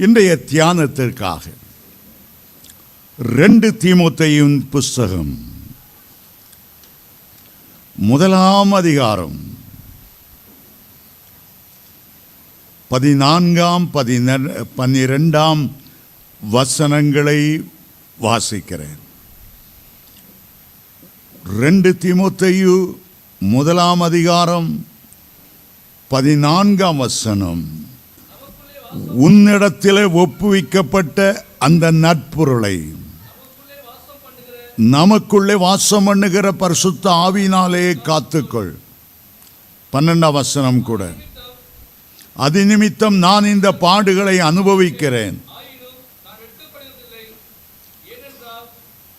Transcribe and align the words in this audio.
இன்றைய 0.00 0.38
தியானத்திற்காக 0.46 1.40
ரெண்டு 3.18 3.70
தீமோத்தேயும் 3.70 4.66
புஸ்தகம் 4.70 5.38
முதலாம் 7.96 8.72
அதிகாரம் 8.72 9.56
பதினான்காம் 12.88 13.90
பதின 13.94 14.66
பன்னிரெண்டாம் 14.76 15.70
வசனங்களை 16.40 17.70
வாசிக்கிறேன். 18.22 19.02
ரெண்டு 21.44 21.96
திமுத்தையு 22.00 22.94
முதலாம் 23.38 24.00
அதிகாரம் 24.00 24.86
பதினான்காம் 26.08 26.96
வசனம். 26.96 27.87
உன்னிடத்திலே 29.26 30.04
ஒப்புவிக்கப்பட்ட 30.22 31.18
அந்த 31.58 31.90
நட்பொருளை. 32.04 32.76
நமக்குள்ளே 34.92 35.54
வாசம் 35.56 36.04
பண்ணுகிற 36.04 36.52
பரிசுத்த 36.52 37.10
ஆவினாலே 37.26 37.84
காத்துக்கொள். 38.08 38.72
பன்னெண்டாம் 39.92 40.32
வசனம் 40.32 40.82
கூட. 40.82 41.02
அது 42.44 42.64
நிமித்தம் 42.64 43.16
நான் 43.18 43.44
இந்த 43.44 43.68
பாடுகளை 43.84 44.36
அனுபவிக்கிறேன் 44.40 45.36
ஆயினும் 45.56 45.96
நான் 46.26 46.38
வெட்கப்படுவதில்லை 46.42 47.24
ஏனென்றால் 48.14 48.66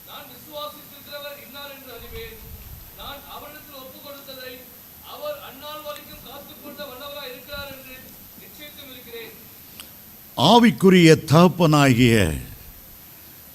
நான் 0.09 0.27
விசுவாசித்திருக்கிறவர் 0.33 1.37
இன்னார் 1.45 1.73
என்று 1.75 1.91
அறிவேன் 1.97 2.37
நான் 2.99 3.19
அவரிடத்தில் 3.35 3.79
ஒப்புக் 3.83 4.05
கொடுத்ததை 4.05 4.53
அவர் 5.13 5.37
அந்நாள் 5.49 5.83
வரைக்கும் 5.87 6.23
காத்துக்கொண்ட 6.29 6.81
வல்லவராய் 6.91 7.31
இருக்கிறார் 7.33 7.69
என்று 7.75 7.95
நிச்சயித்தும் 8.41 8.91
இருக்கிறேன் 8.93 9.33
ஆவிக்குரிய 10.39 11.15
தகப்பனாகிய 11.25 12.33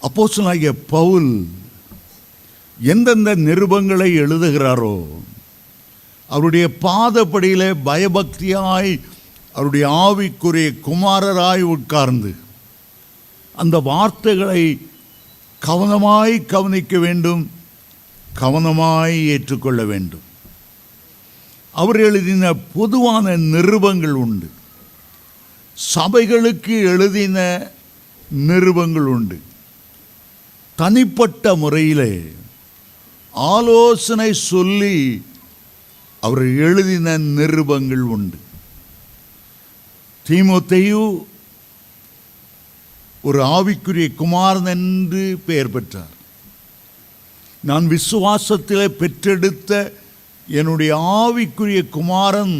அப்போசனாகிய 0.03 0.71
பவுல் 0.87 1.47
எந்தெந்த 2.83 3.37
நிருபங்களை 3.37 4.09
எழுதுகிறாரோ 4.15 4.97
அவருடைய 6.27 6.71
பாதப்படியில் 6.81 7.75
பயபக்தியாய் 7.85 9.01
அவருடைய 9.53 9.85
ஆவிக்குரிய 10.05 10.69
குமாரராய் 10.87 11.61
உட்கார்ந்து 11.61 12.35
அந்த 13.55 13.79
வார்த்தைகளை 13.79 14.89
கவனமாய் 15.67 16.47
கவனிக்க 16.47 16.98
வேண்டும் 16.98 17.51
கவனமாய் 18.41 19.27
ஏற்றுக்கொள்ள 19.27 19.85
வேண்டும். 19.85 20.25
அவர் 21.73 22.01
எழுதின 22.01 22.53
பொதுவான 22.53 23.37
நிருபங்கள் 23.37 24.17
உண்டு. 24.25 24.51
சபைகளுக்கு 25.94 26.80
எழுதின 26.83 27.70
நிருபங்கள் 28.36 29.06
உண்டு 29.06 29.41
தனிப்பட்ட 30.77 31.55
முறையிலே 31.55 32.22
ஆலோசனை 33.30 34.33
சொல்லி 34.33 35.22
அவர் 36.20 36.42
எழுதின 36.42 37.19
நிருபங்கள் 37.19 38.00
உண்டு. 38.00 38.36
தீமோத்தேயு 40.29 41.24
ஒரு 43.23 43.42
ஆவிக்குரிய 43.45 44.14
குமாரன் 44.14 44.64
என்று 44.64 45.40
பெயர் 45.46 45.70
பெற்றார். 45.70 46.14
நான் 47.61 47.89
விசுவாசத்திலே 47.89 48.89
பெற்றெடுத்த 48.89 49.92
என்னுடைய 50.48 50.96
ஆவிக்குரிய 50.96 51.89
குமாரன் 51.89 52.57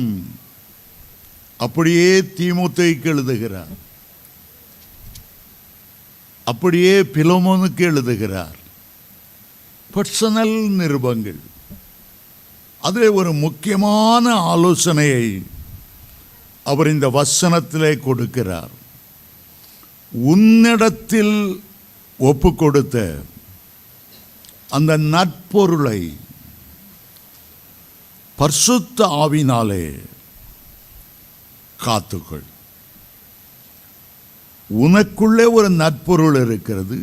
அப்படியே 1.64 2.20
தீமுத்தைக்கு 2.20 3.04
எழுதுகிறார். 3.04 3.72
அப்படியே 6.44 7.00
பிலோமோனுக்கு 7.00 7.80
எழுதுகிறார். 7.80 8.56
பர்சனல் 9.94 10.56
நிருபங்கள். 10.80 11.41
அதில் 12.80 13.10
ஒரு 13.10 13.32
முக்கியமான 13.32 14.34
ஆலோசனையை 14.34 15.42
அவர் 16.64 16.88
இந்த 16.88 17.08
வசனத்திலே 17.08 17.92
கொடுக்கிறார். 18.06 18.72
உன்னிடத்தில் 20.10 21.62
ஒப்பு 22.19 22.54
கொடுத்த 22.54 23.22
அந்த 24.70 24.97
நட்பொருளை 24.97 26.16
பர்சுத்த 28.38 28.98
ஆவினாலே 28.98 29.84
காத்துக்கொள். 31.87 32.47
உனக்குள்ளே 34.71 35.47
ஒரு 35.53 35.71
நட்பொருள் 35.71 36.47
இருக்கிறது. 36.47 36.99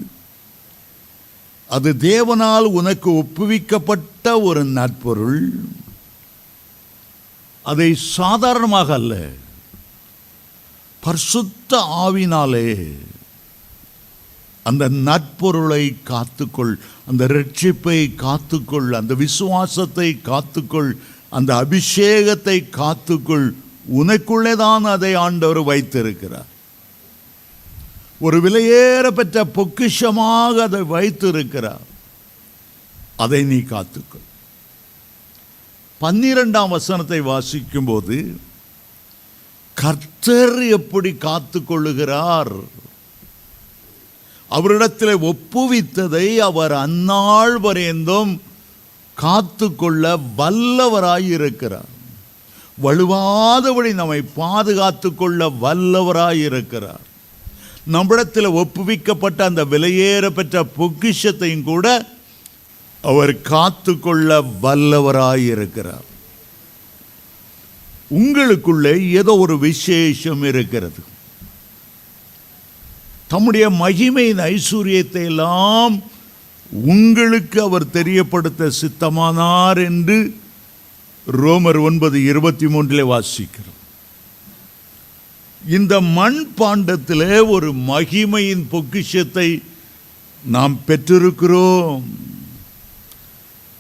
அது 1.70 1.90
தேவனால் 1.94 2.68
உனக்கு 2.80 3.12
ஒப்புவிக்கப்பட்ட 3.12 4.42
ஒரு 4.42 4.64
நட்பொருள். 4.66 5.42
அதை 7.66 7.96
சாதாரணமாக 7.96 8.94
அல்ல 8.94 9.16
பர்சுத்த 11.04 11.72
ஆவினாலே 12.04 12.70
அந்த 14.64 14.90
நட்பொருளை 14.90 15.84
காத்துக்கொள் 16.10 16.74
அந்த 17.08 17.28
ரட்சிப்பை 17.28 17.98
காத்துக்கொள் 18.24 18.90
அந்த 18.92 19.14
விசுவாசத்தை 19.14 20.10
காத்துக்கொள் 20.24 20.92
அந்த 21.30 21.52
அபிஷேகத்தை 21.64 22.58
காத்துக்கொள் 22.80 23.48
உனக்குள்ளே 23.90 24.56
தான் 24.56 24.84
அதை 24.84 25.14
ஆண்டவர் 25.14 25.62
வைத்திருக்கிறார். 25.62 26.46
ஒரு 28.20 28.42
விலையேற 28.42 29.08
பெற்ற 29.08 29.46
பொக்கிஷமாக 29.46 30.54
அதை 30.54 30.82
வைத்திருக்கிறார். 30.82 31.82
அதை 33.16 33.44
நீ 33.44 33.56
காத்துக்கொள். 33.56 34.28
பன்னிரெண்டாம் 36.02 36.70
வசனத்தை 36.70 37.22
வாசிக்கும்போது 37.22 38.36
கர்த்தர் 39.74 40.64
எப்படி 40.64 41.12
காத்துக்கொள்ளுகிறார்? 41.12 42.64
அவரிடத்தில் 44.50 45.18
ஒப்புவித்ததை 45.18 46.36
அவர் 46.36 46.72
அந்நாள் 46.72 47.60
வரைந்தும் 47.60 48.40
காத்துக்கொள்ள 49.16 50.18
வல்லவராயிருக்கிறார். 50.38 52.00
வலுவாதபடி 52.84 53.94
நம்மை 53.94 54.22
பாதுகாத்து 54.22 55.16
கொள்ள 55.16 55.52
வல்லவராயிருக்கிறார். 55.62 57.06
நம்மிடத்தில் 57.84 58.48
ஒப்புவிக்கப்பட்ட 58.48 59.44
அந்த 59.44 59.66
விலையேற 59.66 60.30
பெற்ற 60.30 60.66
பொக்கிஷத்தையும் 60.78 61.64
கூட 61.64 62.06
அவர் 63.02 63.42
காத்து 63.42 64.00
கொள்ள 64.00 64.42
வல்லவராயிருக்கிறார். 64.62 66.08
உங்களுக்குள்ளே 68.14 69.10
ஏதோ 69.10 69.38
ஒரு 69.38 69.60
விசேஷம் 69.60 70.44
இருக்கிறது. 70.44 71.04
தம்முடைய 73.28 73.70
மகிமையின் 73.70 74.42
ஐஸ்வர்யத்தை 74.42 75.26
எல்லாம் 75.26 76.02
உங்களுக்கு 76.72 77.62
அவர் 77.62 77.90
தெரியப்படுத்த 77.90 78.72
சித்தமானார் 78.82 79.86
என்று 79.86 80.40
ரோமர் 81.28 81.82
ஒன்பது 81.82 82.24
இருபத்தி 82.24 82.66
மூன்றிலே 82.66 83.02
வாசிக்கிறோம். 83.02 83.80
இந்த 85.68 86.02
மண் 86.02 86.48
பாண்டத்திலே 86.58 87.48
ஒரு 87.50 87.74
மகிமையின் 87.74 88.66
பொக்கிஷத்தை 88.70 89.64
நாம் 90.46 90.80
பெற்றிருக்கிறோம் 90.88 92.04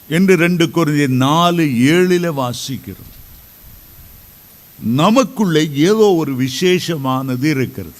என்று 0.07 0.35
ரெண்டு 0.35 0.69
குறைந்த 0.69 1.07
நாலு 1.07 1.63
ஏழில் 1.63 2.29
வாசிக்கிறோம். 2.41 3.09
நமக்குள்ளே 4.83 5.69
ஏதோ 5.73 6.13
ஒரு 6.13 6.35
விசேஷமானது 6.35 7.44
இருக்கிறது. 7.44 7.99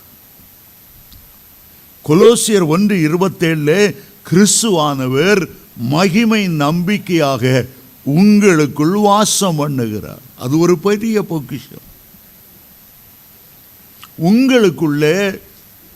கொலோசியர் 2.06 2.68
ஒன்று 2.68 2.96
இருபத்தேழுல 2.96 3.96
கிறிஸ்துவானவர் 4.30 5.50
மகிமை 5.78 6.48
நம்பிக்கையாக 6.48 7.66
உங்களுக்குள் 8.04 8.94
வாசம் 8.94 9.60
பண்ணுகிறார். 9.60 10.18
அது 10.38 10.60
ஒரு 10.60 10.78
பெரிய 10.78 11.24
பொக்கிஷம். 11.24 11.90
உங்களுக்குள்ளே 14.24 15.40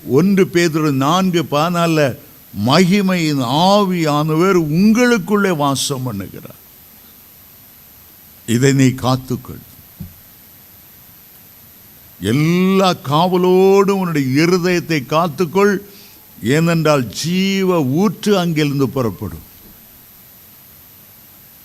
ஒன்று 0.08 0.46
பேதொரு 0.46 0.92
நான்கு 0.92 1.44
பதினால 1.52 2.18
மகிமையின் 2.66 3.42
ஆவியானவர் 3.42 4.56
உங்களுக்குள்ளே 4.56 5.56
வாசம் 5.56 6.12
பண்ணுகிறார். 6.12 6.62
இதை 8.48 8.74
நீ 8.74 8.86
காத்துக்கொள். 8.86 9.64
எல்லா 12.20 12.94
காவலோடும் 12.94 13.92
உன்னுடைய 13.92 14.46
இருதயத்தை 14.46 15.04
காத்துக்கொள். 15.06 15.78
ஏனென்றால் 16.44 17.08
ஜீவ 17.08 17.84
ஊற்று 17.84 18.38
அங்கிருந்து 18.38 18.90
புறப்படும். 18.90 19.54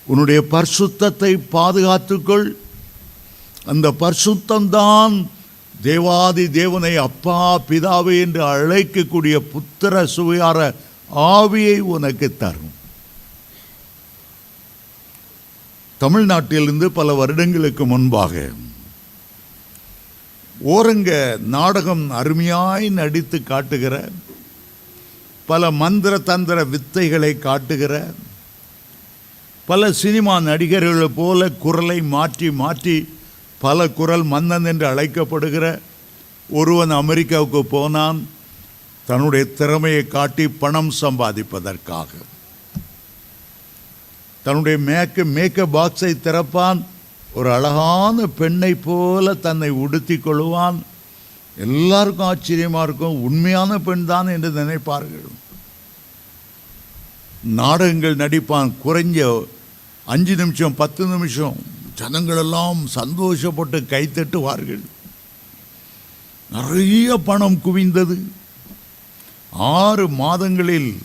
உன்னுடைய 0.05 0.43
பரிசுத்தத்தை 0.51 1.39
பாதுகாத்துக்கொள். 1.51 2.47
அந்த 3.65 3.93
பரிசுத்தம்தான் 3.99 5.27
தேவாதி 5.81 6.49
தேவனை 6.49 6.97
அப்பா 6.97 7.59
பிதாவே 7.59 8.19
என்று 8.19 8.41
அழைக்கக்கூடிய 8.43 9.37
புத்திர 9.53 10.03
சுவையார 10.03 10.73
ஆவியை 11.15 11.79
உனக்கு 11.79 12.37
தரும். 12.37 12.73
தமிழ்நாட்டிலிருந்து 16.01 16.85
பல 16.85 17.13
வருடங்களுக்கு 17.13 17.85
முன்பாக 17.85 18.49
ஓரங்க 20.65 21.37
நாடகம் 21.37 22.11
அருமையாய் 22.11 22.89
நடித்து 22.89 23.43
காட்டுகிற 23.43 24.09
பல 25.45 25.71
மந்திர 25.71 26.17
தந்திர 26.17 26.65
வித்தைகளை 26.65 27.39
காட்டுகிற 27.39 28.13
பல 29.71 29.91
சினிமா 29.91 30.39
நடிகர்களை 30.39 31.07
போல 31.15 31.49
குரலை 31.63 32.01
மாற்றி 32.13 32.47
மாற்றி 32.51 32.95
பல 33.59 33.89
குரல் 33.89 34.23
மன்னன் 34.23 34.65
என்று 34.65 34.85
அழைக்கப்படுகிற 34.87 35.65
ஒருவன் 36.49 36.89
அமெரிக்காவுக்கு 36.89 37.65
போனான். 37.65 38.27
தன்னுடைய 39.05 39.45
திறமையை 39.45 40.07
காட்டி 40.07 40.45
பணம் 40.47 40.91
சம்பாதிப்பதற்காக. 41.01 42.09
தன்னுடைய 44.43 44.77
மேக்க 44.77 45.23
மேக்கப் 45.37 45.77
பாக்ஸை 45.77 46.11
திறப்பான். 46.25 46.81
ஒரு 47.33 47.53
அழகான 47.53 48.27
பெண்ணை 48.41 48.73
போல 48.75 49.33
தன்னை 49.33 49.69
உடுத்தி 49.69 50.15
கொள்வான் 50.15 50.79
எல்லாருக்கும் 51.57 52.25
ஆச்சரியமாக 52.25 52.85
இருக்கும். 52.87 53.21
உண்மையான 53.21 53.79
பெண் 53.87 54.05
தான் 54.05 54.27
என்று 54.27 54.51
நினைப்பார்கள். 54.59 55.31
நாடகங்கள் 57.43 58.15
நடிப்பான் 58.15 58.71
குறைஞ்ச 58.85 59.19
அஞ்சு 60.05 60.35
நிமிஷம் 60.35 60.75
பத்து 60.75 61.05
நிமிஷம் 61.05 61.55
ஜனங்களெல்லாம் 61.97 62.79
சந்தோஷப்பட்டு 62.95 63.79
கைத்தட்டுவார்கள். 63.89 64.81
நிறைய 66.51 67.17
பணம் 67.17 67.59
குவிந்தது. 67.65 68.23
ஆறு 69.51 70.09
மாதங்களில் 70.09 70.97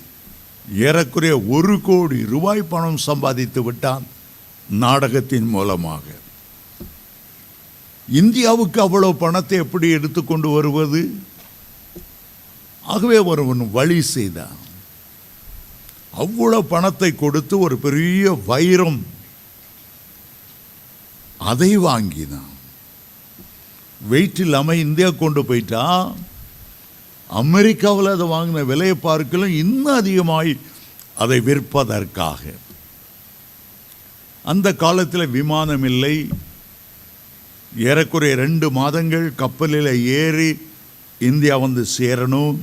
ஏறக்குறைய 0.75 1.41
ஒரு 1.41 1.81
கோடி 1.81 2.25
ரூபாய் 2.25 2.63
பணம் 2.63 2.97
சம்பாதித்து 2.97 3.63
விட்டான் 3.63 4.07
நாடகத்தின் 4.71 5.49
மூலமாக. 5.49 6.03
இந்தியாவுக்கு 8.09 8.79
அவ்வளோ 8.83 9.13
பணத்தை 9.13 9.59
எப்படி 9.59 9.89
எடுத்துக்கொண்டு 9.91 10.49
வருவது? 10.49 11.19
ஆகவே 12.83 13.19
ஒருவன் 13.19 13.71
வழி 13.71 14.03
செய்தான். 14.03 14.57
அவ்வளோ 16.19 16.59
பணத்தை 16.61 17.15
கொடுத்து 17.15 17.59
ஒரு 17.59 17.77
பெரிய 17.79 18.33
வைரம். 18.47 19.07
அதை 21.39 21.77
வாங்கினான். 21.77 22.53
வெயிட் 24.09 24.41
இல்லாமல் 24.41 24.77
இந்தியா 24.77 25.11
கொண்டு 25.11 25.45
போயிட்டா. 25.45 26.13
அமெரிக்காவில் 27.29 28.15
அதை 28.15 28.27
வாங்கின 28.27 28.65
விலையை 28.65 28.95
பார்க்கலாம் 28.95 29.59
இன்னும் 29.63 29.95
அதிகமாய் 29.95 30.59
அதை 31.17 31.41
விற்பதற்காக. 31.41 32.43
அந்த 34.45 34.75
காலத்தில் 34.75 35.35
விமானம் 35.37 35.85
இல்லை. 35.85 36.29
ஏறக்குறைய 37.77 38.35
ரெண்டு 38.35 38.71
மாதங்கள் 38.71 39.35
கப்பலில் 39.35 40.05
ஏறி 40.05 40.51
இந்தியா 41.19 41.57
வந்து 41.57 41.87
சேரணும். 41.99 42.59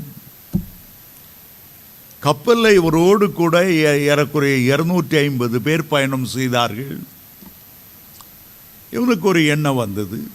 கப்பலில் 2.23 2.75
இவரோடு 2.75 3.31
கூட 3.31 3.71
ஏ- 3.71 4.01
ஏறக்குறைய 4.01 4.75
இரநூற்றி 4.75 5.17
ஐம்பது 5.17 5.61
பேர் 5.61 5.87
பயணம் 5.87 6.25
செய்தார்கள். 6.25 6.99
இவனுக்கு 8.91 9.27
ஒரு 9.27 9.45
எண்ணம் 9.45 9.75
வந்தது. 9.75 10.27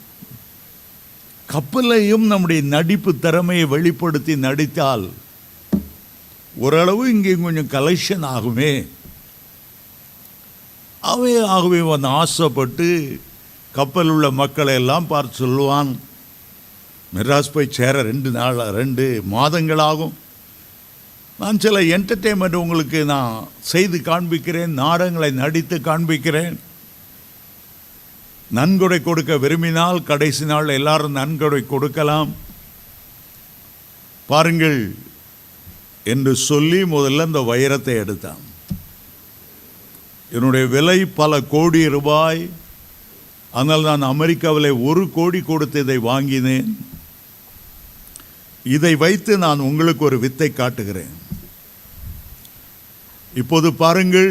கப்பலையும் 1.47 2.27
நம்முடைய 2.27 2.63
நடிப்பு 2.63 3.19
திறமையை 3.19 3.65
வெளிப்படுத்தி 3.65 4.37
நடித்தால் 4.37 5.11
ஓரளவு 6.55 7.11
இங்கே 7.11 7.35
கொஞ்சம் 7.35 7.69
கலெக்ஷன் 7.69 8.25
ஆகுமே. 8.25 8.87
அவை 11.01 11.43
ஆகவே 11.43 11.81
வந்து 11.81 12.09
ஆசைப்பட்டு 12.09 13.21
கப்பல் 13.73 14.09
உள்ள 14.09 14.31
மக்களை 14.31 14.75
எல்லாம் 14.75 15.07
பார்த்து 15.07 15.47
சொல்லுவான் 15.47 15.97
மெட்ராஸ் 17.15 17.53
போய் 17.53 17.69
சேர 17.71 18.03
ரெண்டு 18.03 18.31
நாள் 18.31 18.57
ரெண்டு 18.57 19.23
மாதங்கள் 19.25 19.79
ஆகும். 19.79 20.27
நான் 21.41 21.59
சில 21.65 21.81
என்டர்டெயின்மெண்ட் 21.97 22.57
உங்களுக்கு 22.61 23.01
நான் 23.05 23.35
செய்து 23.73 23.99
காண்பிக்கிறேன் 24.09 24.73
நாடகங்களை 24.81 25.29
நடித்து 25.31 25.77
காண்பிக்கிறேன். 25.89 26.57
நன்கொடை 28.59 28.99
கொடுக்க 29.03 29.33
விரும்பினால் 29.45 30.07
கடைசி 30.11 30.45
நாள் 30.51 30.75
எல்லாரும் 30.79 31.19
நன்கொடை 31.21 31.61
கொடுக்கலாம். 31.67 32.31
பாருங்கள் 34.29 34.81
என்று 36.13 36.33
சொல்லி 36.49 36.81
முதல்ல 36.95 37.27
இந்த 37.29 37.43
வைரத்தை 37.51 37.95
எடுத்தான். 38.03 38.43
என்னுடைய 40.33 40.67
விலை 40.75 40.99
பல 41.21 41.41
கோடி 41.55 41.83
ரூபாய். 41.97 42.43
ஆனால் 43.61 43.89
நான் 43.91 44.11
அமெரிக்காவில் 44.13 44.71
ஒரு 44.89 45.05
கோடி 45.11 45.41
கொடுத்து 45.41 45.79
இதை 45.87 45.99
வாங்கினேன். 46.11 46.69
இதை 48.77 48.93
வைத்து 49.05 49.33
நான் 49.47 49.67
உங்களுக்கு 49.69 50.05
ஒரு 50.11 50.17
வித்தை 50.27 50.51
காட்டுகிறேன். 50.53 51.15
இப்போது 53.35 53.73
பாருங்கள் 53.73 54.31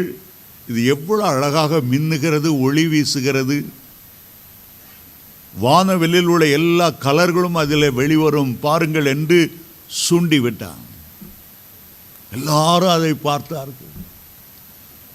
இது 0.68 0.84
எவ்வளோ 0.84 1.26
அழகாக 1.26 1.80
மின்னுகிறது 1.90 2.48
ஒளி 2.60 2.86
வீசுகிறது. 2.86 3.64
வானவெளியில் 5.60 6.26
உள்ள 6.26 6.46
எல்லா 6.46 6.90
கலர்களும் 6.90 7.54
அதில் 7.54 7.94
வெளிவரும் 7.94 8.58
பாருங்கள் 8.60 9.06
என்று 9.06 9.60
சுண்டிவிட்டான். 10.08 10.84
எல்லாரும் 12.32 12.94
அதை 12.96 13.14
பார்த்தார்கள். 13.14 13.94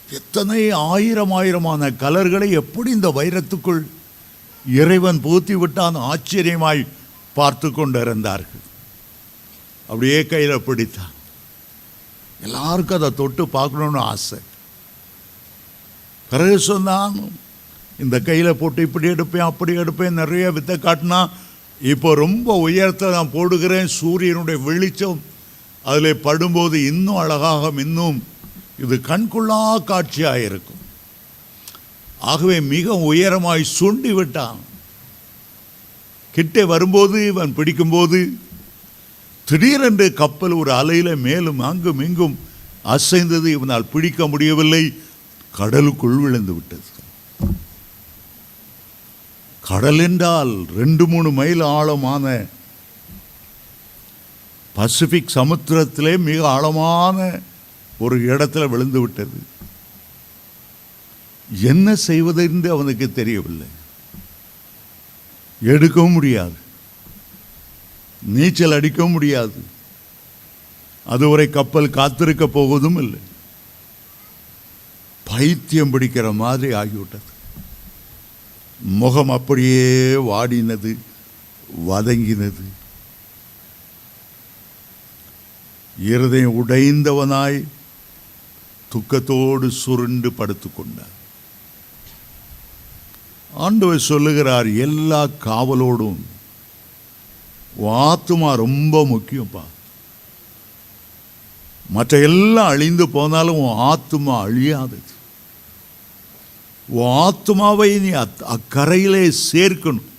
எத்தனை 0.10 0.72
ஆயிரம் 0.72 1.32
ஆயிரமான 1.32 1.92
கலர்களை 1.92 2.52
எப்படி 2.52 2.90
இந்த 2.92 3.10
வைரத்துக்குள் 3.10 3.84
இறைவன் 4.66 5.20
பூத்தி 5.24 5.52
விட்டான் 5.52 5.96
ஆச்சரியமாய் 5.96 6.88
பார்த்து 7.34 7.72
கொண்டிருந்தார்கள். 7.72 8.64
அப்படியே 9.88 10.26
கையில் 10.26 10.66
பிடித்தான். 10.68 11.13
எல்லாருக்கும் 12.44 12.98
அதை 12.98 13.10
தொட்டு 13.14 13.44
பார்க்கணுன்னு 13.54 13.98
ஆசை. 14.12 14.40
பிறகு 16.30 16.60
சொன்னான் 16.60 17.16
இந்த 18.00 18.20
கையில் 18.20 18.60
போட்டு 18.60 18.82
இப்படி 18.82 19.08
எடுப்பேன் 19.08 19.50
அப்படி 19.50 19.78
எடுப்பேன் 19.78 20.20
நிறைய 20.22 20.52
வித்தை 20.52 20.76
காட்டினா 20.78 21.20
இப்போ 21.82 22.14
ரொம்ப 22.16 22.56
உயரத்தை 22.66 23.10
நான் 23.12 23.34
போடுகிறேன் 23.34 23.86
சூரியனுடைய 24.00 24.60
வெளிச்சம் 24.60 25.22
அதில் 25.86 26.24
படும்போது 26.24 26.78
இன்னும் 26.86 27.16
அழகாக 27.16 27.72
இன்னும் 27.78 28.24
இது 28.80 28.96
கண்கொள்ளா 29.08 29.84
காட்சியாக 29.84 30.44
இருக்கும் 30.44 30.82
ஆகவே 32.32 32.62
மிக 32.74 32.94
உயரமாய் 33.14 33.72
சுண்டி 33.80 34.12
விட்டான். 34.14 34.60
கிட்டே 36.34 36.64
வரும்போது 36.64 37.28
இவன் 37.28 37.54
பிடிக்கும்போது 37.54 38.20
திடீரென்று 39.46 40.14
கப்பல் 40.14 40.52
ஒரு 40.52 40.72
அலையில 40.72 41.16
மேலும் 41.18 41.60
அங்கும் 41.60 42.00
இங்கும் 42.00 42.40
அசைந்தது. 42.84 43.52
இவனால் 43.52 43.86
பிடிக்க 43.86 44.28
முடியவில்லை. 44.28 44.94
கடலுக்குள் 45.52 46.16
விழுந்து 46.16 46.54
விட்டது. 46.54 46.82
கடல் 49.62 50.00
என்றால் 50.00 50.66
ரெண்டு 50.76 51.08
மூணு 51.08 51.32
மைல் 51.32 51.62
ஆழமான 51.62 52.46
பசிபிக் 54.74 55.32
சமுத்திரத்திலே 55.36 56.18
மிக 56.18 56.50
ஆழமான 56.50 57.40
ஒரு 58.00 58.20
இடத்துல 58.20 58.70
விழுந்து 58.70 59.02
விட்டது. 59.02 59.44
என்ன 61.62 61.96
செய்வதென்று 61.96 62.72
அவனுக்கு 62.72 63.14
தெரியவில்லை. 63.14 63.68
எடுக்கவும் 65.64 66.12
முடியாது. 66.12 66.62
நீச்சல் 68.26 68.72
அடிக்க 68.72 69.08
முடியாது. 69.08 69.64
அதுவரை 71.06 71.50
கப்பல் 71.50 71.90
காத்திருக்க 71.90 72.48
போவதும் 72.48 72.96
இல்லை. 72.96 73.20
பைத்தியம் 75.24 75.94
பிடிக்கிற 75.94 76.34
மாதிரி 76.34 76.74
ஆகிவிட்டது. 76.74 77.32
முகம் 78.80 79.30
அப்படியே 79.30 80.14
வாடினது 80.14 80.98
வதங்கினது. 81.88 82.64
இருதயம் 86.00 86.68
உடைந்தவனாய் 86.68 87.64
துக்கத்தோடு 88.90 89.68
சுருண்டு 89.68 90.30
படுத்துக்கொண்டார் 90.30 91.12
ஆண்டவர் 93.54 94.00
சொல்லுகிறார் 94.00 94.68
எல்லா 94.68 95.28
காவலோடும் 95.46 96.20
உன் 97.76 97.94
ஆத்துமா 97.94 98.56
ரொம்ப 98.56 99.04
முக்கியம்ப்பா. 99.04 99.62
மற்ற 101.90 102.20
எல்லாம் 102.20 102.68
அழிந்து 102.68 103.10
போனாலும் 103.10 103.58
உன் 103.58 103.78
ஆத்துமா 103.78 104.30
அழியாதது 104.30 105.12
உன் 106.88 107.06
ஆத்துமாவை 107.06 108.00
நீ 108.00 108.10
அத்- 108.10 108.44
அக்கரையிலே 108.44 109.32
சேர்க்கணும். 109.52 110.12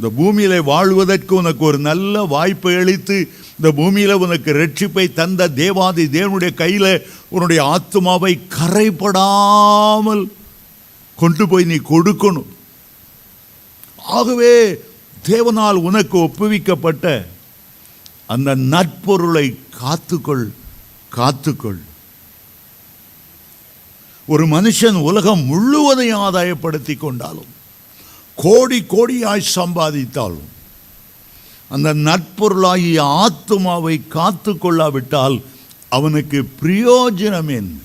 இந்த 0.00 0.22
பூமியில 0.22 0.62
வாழ்வதற்கு 0.62 1.34
உனக்கு 1.34 1.64
ஒரு 1.64 1.78
நல்ல 1.78 2.22
வாய்ப்பை 2.22 2.74
அளித்து 2.74 3.28
இந்த 3.62 3.82
பூமியில 3.82 4.12
உனக்கு 4.12 4.52
ரட்சிப்பை 4.52 5.12
தந்த 5.12 5.48
தேவாதி 5.48 6.04
தேவனுடைய 6.04 6.54
கையில் 6.54 7.06
உன்னுடைய 7.28 7.64
ஆத்மாவை 7.64 8.40
கரைப்படாமல் 8.48 10.32
கொண்டு 11.16 11.48
போய் 11.48 11.64
நீ 11.64 11.74
கொடுக்கணும். 11.74 12.46
ஆகவே 13.96 14.82
தேவனால் 15.28 15.74
உனக்கு 15.74 16.18
ஒப்புவிக்கப்பட்ட 16.18 17.26
அந்த 18.26 18.54
நட்பொருளை 18.54 19.58
காத்துக்கொள் 19.80 20.50
காத்துக்கொள். 21.16 21.80
ஒரு 24.26 24.46
மனுஷன் 24.46 24.94
உலகம் 24.94 25.44
முழுவதையும் 25.44 26.20
ஆதாயப்படுத்தி 26.20 26.96
கொண்டாலும் 26.96 27.48
கோடி 28.34 28.84
கோடியாய் 28.88 29.52
சம்பாதித்தாலும் 29.54 30.48
அந்த 31.68 31.94
நட்பொருளாகிய 31.94 33.26
ஆத்துமாவை 33.26 34.08
காத்து 34.08 34.58
கொள்ளாவிட்டால் 34.58 35.42
அவனுக்கு 35.88 36.48
பிரயோஜனம் 36.62 37.50
என்ன 37.56 37.78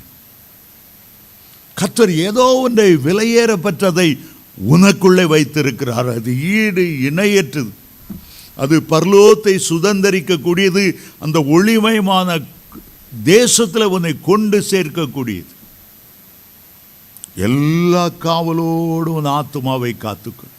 கத்தர் 1.82 2.16
ஏதோ 2.16 2.46
ஒன்றை 2.56 2.96
விலையேறப்பட்டதை 2.96 4.20
உனக்குள்ளே 4.58 5.26
வைத்திருக்கிறார். 5.28 6.10
அது 6.10 6.42
ஈடு 6.42 6.82
இணையற்றது. 6.82 7.70
அது 8.56 8.82
பர்லோத்தை 8.90 9.60
சுதந்தரிக்கக்கூடியது. 9.70 10.96
அந்த 11.20 11.40
ஒளிமயமான 11.40 12.44
தேசத்தில் 13.24 13.84
உன்னை 13.84 14.16
கொண்டு 14.22 14.64
சேர்க்கக்கூடியது. 14.72 15.52
எல்லா 17.36 18.10
காவலோடும் 18.10 19.18
உன் 19.20 19.26
ஆத்துமாவை 19.26 19.96
காத்துக்கும் 20.00 20.54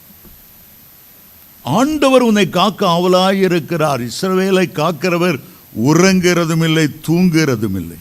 ஆண்டவர் 1.63 2.23
உன்னை 2.23 2.49
காக்க 2.49 2.87
அவலாயிருக்கிறார் 2.87 4.09
இஸ்ரவேலை 4.09 4.67
காக்கிறவர் 4.73 5.41
உறங்குறதும் 5.85 6.65
இல்லை 6.65 6.89
தூங்குறதும் 7.07 7.77
இல்லை 7.77 7.97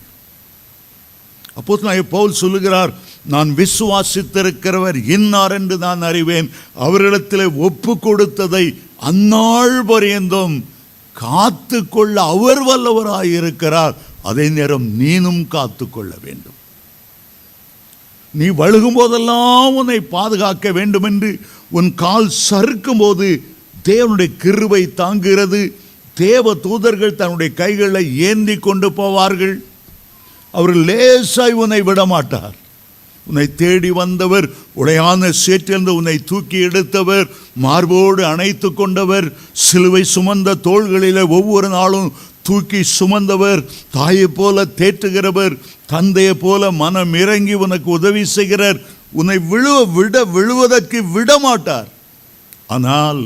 அப்போ 1.53 1.79
நான் 1.81 2.09
பவுல் 2.09 2.31
சொல்லுகிறார் 2.31 2.93
நான் 3.27 3.49
விசுவாசித்திருக்கிறவர் 3.59 4.97
இன்னார் 5.15 5.51
என்று 5.51 5.75
நான் 5.77 6.01
அறிவேன். 6.01 6.47
அவரிடத்தில் 6.85 7.47
ஒப்பு 7.67 7.93
கொடுத்ததை 7.99 8.65
அந்நாள் 9.09 9.77
பரியந்தம் 9.83 10.55
காத்து 11.13 11.79
கொள்ள 11.87 12.15
அவர் 12.33 12.61
வல்லவராயிருக்கிறார் 12.69 13.95
அதே 14.21 14.45
நேரம் 14.49 14.85
நீனும் 15.01 15.43
காத்து 15.47 15.85
கொள்ள 15.89 16.11
வேண்டும். 16.21 16.57
நீ 18.33 18.47
வழுகும் 18.61 18.97
போதெல்லாம் 18.99 19.75
உன்னை 19.75 19.99
பாதுகாக்க 20.15 20.71
வேண்டும் 20.71 21.03
என்று 21.03 21.29
உன் 21.69 21.89
கால் 22.03 22.29
சறுக்கும் 22.47 22.97
போது 22.97 23.27
தேவனுடைய 23.89 24.31
கிருவை 24.43 24.81
தாங்குகிறது. 25.01 25.61
தேவ 26.13 26.53
தூதர்கள் 26.65 27.19
தன்னுடைய 27.21 27.53
கைகளை 27.53 28.03
ஏந்தி 28.29 28.55
கொண்டு 28.57 28.89
போவார்கள். 28.89 29.55
அவர் 30.51 30.75
லேசாய் 30.89 31.59
உன்னை 31.63 31.81
விடமாட்டார். 31.81 32.55
உன்னை 33.27 33.45
தேடி 33.55 33.91
வந்தவர் 33.91 34.47
உடையான 34.81 35.31
சேற்றிலிருந்து 35.43 35.93
உன்னை 35.99 36.17
தூக்கி 36.31 36.57
எடுத்தவர் 36.67 37.27
மார்போடு 37.65 38.25
அணைத்து 38.25 38.69
கொண்டவர் 38.73 39.27
சிலுவை 39.65 40.03
சுமந்த 40.15 40.59
தோள்களில் 40.67 41.21
ஒவ்வொரு 41.37 41.69
நாளும் 41.69 42.09
தூக்கி 42.47 42.81
சுமந்தவர் 42.99 43.61
தாயைப் 43.91 44.35
போல 44.35 44.65
தேற்றுகிறவர் 44.79 45.53
தந்தையைப் 45.93 46.41
போல 46.43 46.71
மனம் 46.71 47.13
இறங்கி 47.13 47.53
உனக்கு 47.65 47.89
உதவி 47.91 48.23
செய்கிறார். 48.25 48.79
உன்னை 49.11 49.37
விழுவ 49.51 49.77
விட 49.97 50.23
விழுவதற்கு 50.35 50.99
விட 51.15 51.39
மாட்டார் 51.39 51.89
ஆனால் 52.67 53.21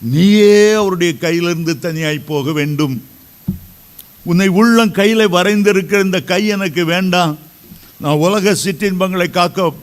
நீயே 0.00 0.72
அவருடைய 0.72 1.12
கையிலிருந்து 1.20 1.74
தனியாய் 1.78 2.28
போக 2.30 2.52
வேண்டும். 2.52 2.94
உன்னை 4.30 4.48
உள்ளம் 4.60 4.96
கையில் 5.00 5.32
வரைந்திருக்கிற 5.36 6.00
இந்த 6.04 6.20
கை 6.32 6.46
எனக்கு 6.46 6.84
வேண்டாம். 6.84 7.34
நான் 8.00 8.16
உலக 8.16 8.54
சிற்றின்பங்களை 8.54 9.30
காக்க 9.30 9.74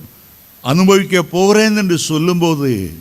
அனுபவிக்க 0.61 1.23
போகிறேன் 1.23 1.77
என்று 1.77 1.97
சொல்லும்போது 1.97 2.93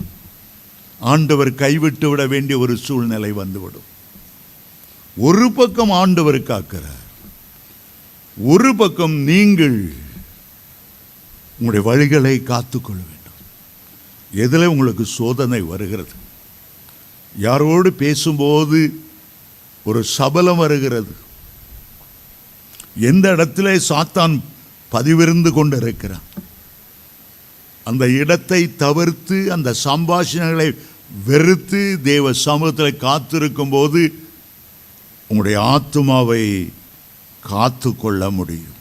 ஆண்டவர் 0.99 1.55
கைவிட்டு 1.55 2.09
விட 2.09 2.27
வேண்டிய 2.27 2.59
ஒரு 2.59 2.77
சூழ்நிலை 2.77 3.33
வந்துவிடும். 3.33 3.89
ஒரு 5.17 5.53
பக்கம் 5.53 5.91
ஆண்டவர் 5.91 6.39
காக்கிறார் 6.41 7.03
ஒரு 8.37 8.77
பக்கம் 8.77 9.13
நீங்கள் 9.13 9.79
உங்களுடைய 11.59 11.85
வழிகளை 11.91 12.43
காத்துக்கொள்ள 12.43 13.03
வேண்டும். 13.11 13.39
எதில் 14.33 14.67
உங்களுக்கு 14.67 15.05
சோதனை 15.05 15.61
வருகிறது. 15.61 16.15
யாரோடு 17.41 17.89
பேசும்போது 17.89 19.01
ஒரு 19.85 20.05
சபலம் 20.05 20.57
வருகிறது. 20.57 21.13
எந்த 23.01 23.33
இடத்துல 23.37 23.81
சாத்தான் 23.89 24.41
பதிவிருந்து 24.95 25.51
கொண்டிருக்கிறான். 25.51 26.27
அந்த 27.87 28.05
இடத்தை 28.21 28.61
தவிர்த்து 28.85 29.39
அந்த 29.55 29.75
சம்பாஷணைகளை 29.85 30.69
வெறுத்து 31.27 31.81
தேவ 32.11 32.33
சமூகத்தில் 32.47 33.03
காத்திருக்கும் 33.07 33.75
போது 33.75 34.03
உங்களுடைய 35.29 35.59
ஆத்மாவை 35.75 36.45
காத்து 37.51 37.91
கொள்ள 37.97 38.31
முடியும். 38.39 38.79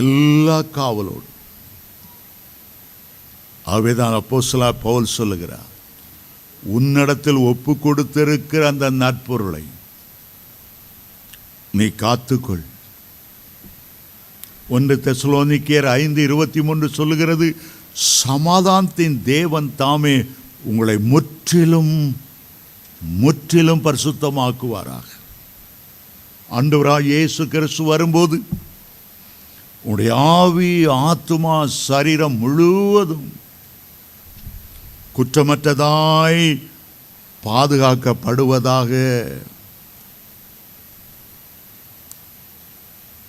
எல்லா 0.00 0.58
காவலோடு 0.76 1.28
ஆகவேதான் 3.72 4.16
அப்போஸ்தலா 4.18 4.68
பவுல் 4.82 5.14
சொல்லுகிறார் 5.18 5.70
உன்னிடத்தில் 6.76 7.40
ஒப்பு 7.50 7.72
கொடுத்திருக்கிற 7.78 8.62
அந்த 8.66 8.86
நற்பொருளை 9.02 9.64
நீ 11.78 11.86
காத்துக்கொள். 12.02 12.64
ஒன்று 14.74 14.94
தெசலோனிக்கியர் 15.04 15.88
ஐந்து 15.94 16.20
இருபத்தி 16.22 16.60
மூன்று 16.62 16.88
சொல்லுகிறது 16.88 17.46
சமாதானத்தின் 18.22 19.16
தேவன் 19.24 19.70
தாமே 19.76 20.16
உங்களை 20.64 20.96
முற்றிலும் 21.12 21.94
முற்றிலும் 23.18 23.84
பரிசுத்தமாக்குவாராக. 23.84 25.08
ஆண்டவராய் 26.48 27.08
இயேசு 27.12 27.42
கிறிஸ்து 27.48 27.82
வரும்போது 27.82 28.36
உங்களுடைய 29.84 30.10
ஆவி 30.36 30.72
ஆத்துமா 31.02 31.56
சரீரம் 31.86 32.36
முழுவதும் 32.36 33.28
குற்றமற்றதாய் 35.16 36.44
பாதுகாக்கப்படுவதாக 37.42 38.90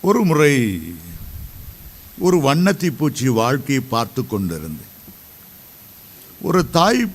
ஒரு 0.03 0.21
முறை 0.23 0.53
ஒரு 2.19 2.37
வண்ணத்தி 2.37 2.91
பூச்சி 2.91 3.27
வாழ்க்கையை 3.27 3.83
பார்த்து 3.89 4.27
கொண்டிருந்தேன். 4.27 4.91
ஒரு 6.41 6.69
தாய் 6.69 7.11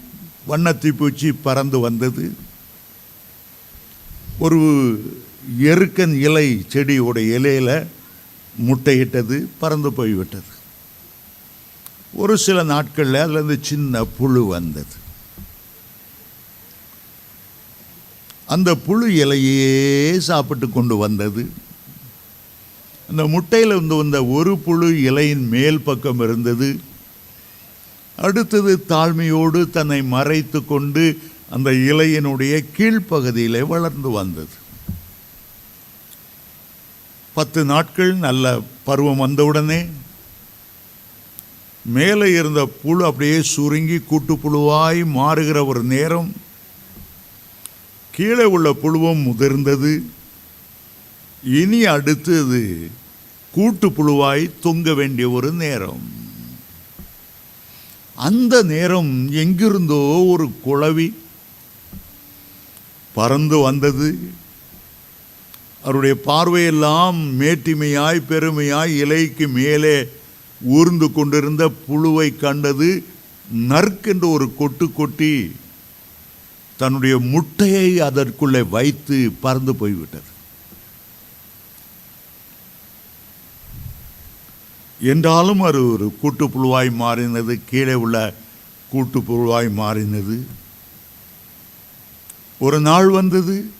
வண்ணத்தி 0.48 0.92
பூச்சி 0.92 1.32
பறந்து 1.32 1.78
வந்தது. 1.78 2.36
ஒரு 4.38 4.58
எருக்கன் 5.60 6.20
இலை 6.20 6.66
செடியோட 6.68 7.14
இலையில 7.14 7.86
முட்டையிட்டது 8.66 9.46
பறந்து 9.58 9.92
போய்விட்டது. 9.92 10.56
ஒரு 12.12 12.38
சில 12.38 12.62
நாட்களில் 12.62 13.14
அதுலேருந்து 13.14 13.60
சின்ன 13.60 14.04
புழு 14.04 14.44
வந்தது. 14.44 15.06
அந்த 18.46 18.74
புழு 18.74 19.14
இலையே 19.14 20.20
சாப்பிட்டு 20.20 20.70
கொண்டு 20.70 20.96
வந்தது. 20.96 21.50
அந்த 23.10 23.26
முட்டையில் 23.26 23.68
இருந்து 23.68 23.96
வந்த 23.96 24.24
ஒரு 24.24 24.58
புழு 24.58 24.88
இலையின் 24.88 25.48
மேல் 25.48 25.80
பக்கம் 25.80 26.20
இருந்தது. 26.20 26.80
அடுத்தது 28.16 28.84
தாழ்மையோடு 28.88 29.70
தன்னை 29.70 30.02
மறைத்து 30.02 30.64
கொண்டு 30.64 31.04
அந்த 31.50 31.70
இலையினுடைய 31.70 32.54
கீழ்ப்பகுதியிலே 32.76 33.62
வளர்ந்து 33.66 34.10
வந்தது. 34.10 34.54
பத்து 37.34 37.64
நாட்கள் 37.64 38.12
நல்ல 38.14 38.60
பருவம் 38.84 39.16
வந்தவுடனே 39.16 39.80
மேலே 41.84 42.32
இருந்த 42.32 42.62
புழு 42.82 43.04
அப்படியே 43.04 43.42
சுருங்கி 43.42 43.98
கூட்டுப்புழுவாய் 44.10 45.00
மாறுகிற 45.18 45.66
ஒரு 45.66 45.82
நேரம் 45.82 46.30
கீழே 48.10 48.44
உள்ள 48.44 48.68
புழுவும் 48.82 49.22
முதிர்ந்தது. 49.22 49.92
இனி 51.44 51.84
அடுத்தது 51.84 52.90
கூட்டு 53.52 53.88
புழுவாய் 53.88 54.50
தொங்க 54.60 54.94
வேண்டிய 54.94 55.30
ஒரு 55.30 55.52
நேரம். 55.52 56.12
அந்த 58.14 58.62
நேரம் 58.62 59.30
எங்கிருந்தோ 59.30 60.24
ஒரு 60.28 60.50
குளவி 60.60 61.14
பறந்து 63.14 63.58
வந்தது. 63.58 64.18
அவருடைய 65.82 66.16
பார்வையெல்லாம் 66.24 67.40
மேட்டிமையாய் 67.40 68.20
பெருமையாய் 68.28 68.96
இலைக்கு 68.96 69.48
மேலே 69.48 70.08
ஊர்ந்து 70.62 71.12
கொண்டிருந்த 71.12 71.72
புழுவை 71.88 72.36
கண்டது 72.36 73.04
நற்கென்று 73.54 74.30
ஒரு 74.30 74.54
கொட்டு 74.54 74.92
கொட்டி 74.92 75.52
தன்னுடைய 76.76 77.18
முட்டையை 77.18 78.00
அதற்குள்ளே 78.00 78.62
வைத்து 78.62 79.30
பறந்து 79.40 79.74
போய்விட்டது. 79.74 80.36
என்றாலும் 85.00 85.60
அது 85.60 85.92
ஒரு 85.92 86.16
கூட்டுப்புழுவாய் 86.22 86.90
மாறினது 86.90 87.60
கீழே 87.70 87.94
உள்ள 87.94 88.34
கூட்டுப்புழுவாய் 88.92 89.70
மாறினது. 89.76 90.46
ஒரு 92.58 92.80
நாள் 92.80 93.08
வந்தது. 93.08 93.70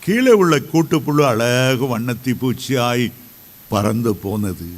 கீழே 0.00 0.32
உள்ள 0.32 0.58
கூட்டுப்புழு 0.58 1.26
அழகு 1.26 1.98
வண்ணத்தி 1.98 2.34
பூச்சியாய் 2.34 3.12
பறந்து 3.68 4.14
போனது. 4.14 4.68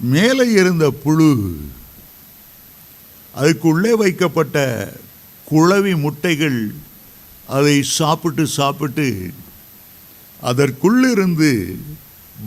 மேலே 0.00 0.50
இருந்த 0.50 0.90
புழு 0.90 1.60
அதுக்குள்ளே 3.34 3.94
வைக்கப்பட்ட 3.94 4.92
குழவி 5.50 6.00
முட்டைகள் 6.00 6.74
அதை 7.46 7.82
சாப்பிட்டு 7.82 8.46
சாப்பிட்டு 8.46 9.32
அதற்குள்ளிருந்து 10.42 11.76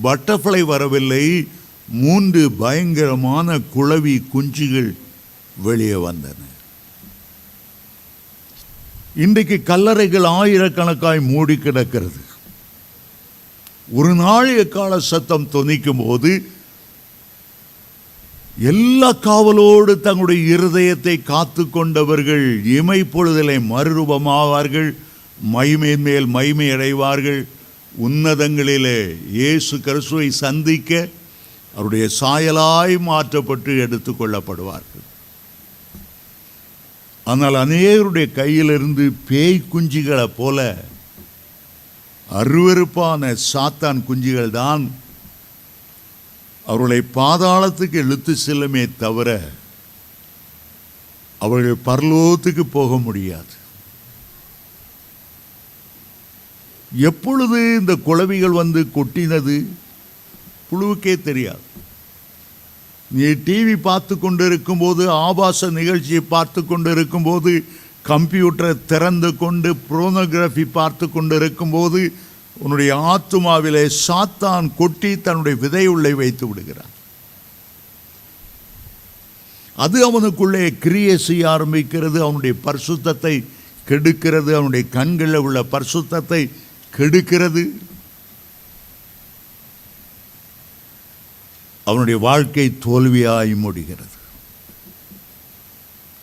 பட்டர்ஃப்ளை 0.04 0.62
வரவில்லை. 0.62 1.48
மூன்று 1.88 2.52
பயங்கரமான 2.52 3.58
குழவி 3.76 4.16
குஞ்சுகள் 4.34 4.92
வெளியே 5.64 5.94
வந்தன. 5.94 6.40
இன்றைக்கு 9.16 9.62
கல்லறைகள் 9.66 10.28
ஆயிரக்கணக்காய் 10.40 11.22
மூடி 11.22 11.56
கிடக்கிறது. 11.58 12.22
ஒரு 13.92 14.12
நாளைய 14.16 14.68
கால 14.68 15.00
சத்தம் 15.00 15.48
தொனிக்கும் 15.54 16.08
போது 16.08 16.32
எல்லா 18.60 19.10
காவலோடு 19.14 19.94
தங்களுடைய 20.00 20.58
இருதயத்தை 20.58 21.24
காத்து 21.24 21.70
கொண்டவர்கள் 21.70 22.46
இமை 22.66 23.00
பொழுதலை 23.02 23.58
மறுரூபமாவார்கள் 23.72 24.90
மைமையின் 25.54 26.06
மேல் 26.08 26.28
மைமை 26.36 26.68
அடைவார்கள் 26.74 27.48
உன்னதங்களிலே 27.98 29.00
இயேசு 29.32 29.78
கருசுவை 29.78 30.30
சந்திக்க 30.30 31.10
அவருடைய 31.76 32.10
சாயலாய் 32.20 32.98
மாற்றப்பட்டு 32.98 33.72
எடுத்துக்கொள்ளப்படுவார்கள் 33.86 35.08
ஆனால் 37.24 37.56
அநேகருடைய 37.56 38.32
கையிலிருந்து 38.32 39.14
பேய் 39.28 39.68
குஞ்சுகளைப் 39.74 40.36
போல 40.38 40.60
அருவருப்பான 42.30 43.36
சாத்தான் 43.52 44.04
குஞ்சுகள் 44.08 44.50
தான் 44.50 44.84
அவர்களை 46.66 47.00
பாதாளத்துக்கு 47.16 47.94
இழுத்து 47.94 48.36
செல்லுமே 48.46 48.96
தவிர 48.98 49.30
அவர்கள் 51.42 51.86
பரலோகத்துக்கு 51.86 52.62
போக 52.62 52.98
முடியாது. 52.98 53.54
எப்பொழுது 56.96 57.78
இந்த 57.80 57.96
குளவிகள் 57.96 58.60
வந்து 58.62 58.88
கொட்டினது? 58.96 59.66
புழுவுக்கே 60.72 61.22
தெரியாது. 61.22 61.66
நீ 63.12 63.24
டிவி 63.24 63.76
பார்த்து 63.76 64.20
கொண்டு 64.20 64.46
இருக்கும்போது 64.46 65.10
ஆபாச 65.10 65.70
நிகழ்ச்சியை 65.70 66.22
பார்த்து 66.22 66.66
கொண்டு 66.66 66.92
இருக்கும்போது 66.92 67.66
கம்ப்யூட்டரை 68.08 68.86
திறந்து 68.86 69.36
கொண்டு 69.36 69.76
புரோனோகிராஃபி 69.90 70.66
பார்த்து 70.72 71.10
கொண்டு 71.10 71.36
இருக்கும்போது 71.36 72.14
உன்னுடைய 72.60 72.96
ஆத்துமாவிலே 72.96 73.90
சாத்தான் 74.08 74.76
கொட்டி 74.78 75.22
தன்னுடைய 75.22 75.58
விதை 75.62 75.86
உள்ளே 75.88 76.14
வைத்து 76.14 76.48
விடுகிறான். 76.48 76.94
அது 79.76 80.06
அவனுக்குள்ளே 80.06 80.74
கிரியை 80.80 81.18
செய்ய 81.18 81.48
ஆரம்பிக்கிறது 81.48 82.18
அவனுடைய 82.20 82.56
பரிசுத்தத்தை 82.66 83.46
கெடுக்கிறது 83.88 84.52
அவனுடைய 84.54 84.86
கண்களில் 84.90 85.36
உள்ள 85.36 85.64
பரிசுத்தத்தை 85.72 86.50
கெடுக்கிறது. 86.98 87.64
அவனுடைய 91.84 92.20
வாழ்க்கை 92.20 92.78
தோல்வியாய் 92.86 93.56
முடிகிறது. 93.56 94.20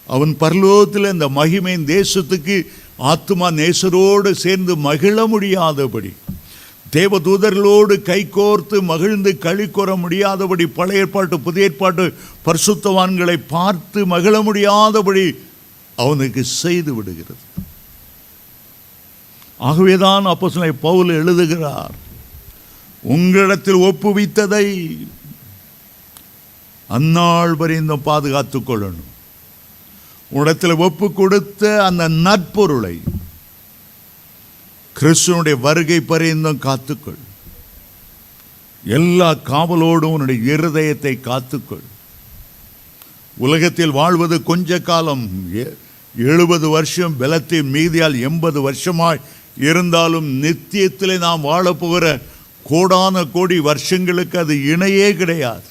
அவன் 0.06 0.36
பரலோகத்தில் 0.40 1.12
இந்த 1.12 1.28
மகிமையின் 1.28 1.88
தேசத்துக்கு 1.88 2.66
ஆத்மா 2.96 3.48
நேசரோடு 3.50 4.30
சேர்ந்து 4.32 4.76
மகிழ 4.76 5.26
முடியாதபடி 5.26 6.12
தேவதூதர்களோடு 6.92 7.94
கைகோர்த்து 8.08 8.80
மகிழ்ந்து 8.82 9.38
களி 9.38 9.70
கூற 9.70 9.96
முடியாதபடி 9.96 10.66
பழைய 10.66 11.00
ஏற்பாட்டு 11.00 11.40
புதிய 11.40 11.64
ஏற்பாட்டு 11.64 12.14
பரிசுத்தவான்களை 12.44 13.36
பார்த்து 13.48 14.06
மகிழ 14.06 14.42
முடியாதபடி 14.42 15.34
அவனுக்கு 15.96 16.44
செய்து 16.44 16.94
விடுகிறது. 16.94 17.44
ஆகவேதான் 19.58 20.24
அப்போ 20.24 20.50
பவுல் 20.80 21.08
எழுதுகிறார் 21.08 21.90
உங்களிடத்தில் 23.02 23.74
ஒப்புவித்ததை 23.74 24.98
அந்நாள் 26.88 27.54
பரிந்தும் 27.54 28.02
பாதுகாத்து 28.02 28.58
கொள்ளணும் 28.58 29.06
உடத்தில் 30.30 30.74
ஒப்பு 30.74 31.12
கொடுத்த 31.12 31.84
அந்த 31.84 32.08
நற்பொருளை 32.08 33.00
கிறிஸ்துவனுடைய 35.00 35.60
வருகை 35.60 36.00
பரிந்தும் 36.00 36.58
காத்துக்கொள். 36.62 37.18
எல்லா 38.84 39.34
காவலோடும் 39.34 40.04
உன்னுடைய 40.04 40.54
இருதயத்தை 40.54 41.20
காத்துக்கொள். 41.20 41.82
உலகத்தில் 43.36 43.90
வாழ்வது 43.90 44.42
கொஞ்ச 44.42 44.80
காலம் 44.80 45.54
எ- 45.54 45.74
எழுபது 46.16 46.68
வருஷம் 46.68 47.16
பலத்தின் 47.16 47.74
மீதியால் 47.74 48.20
எண்பது 48.20 48.60
வருஷமாய் 48.60 49.20
இருந்தாலும் 49.58 50.28
நித்தியத்தில் 50.42 51.18
நாம் 51.18 51.44
வாழப்போகிற 51.44 52.06
கோடான 52.70 53.24
கோடி 53.30 53.58
வருஷங்களுக்கு 53.58 54.38
அது 54.38 54.54
இணையே 54.54 55.08
கிடையாது. 55.16 55.68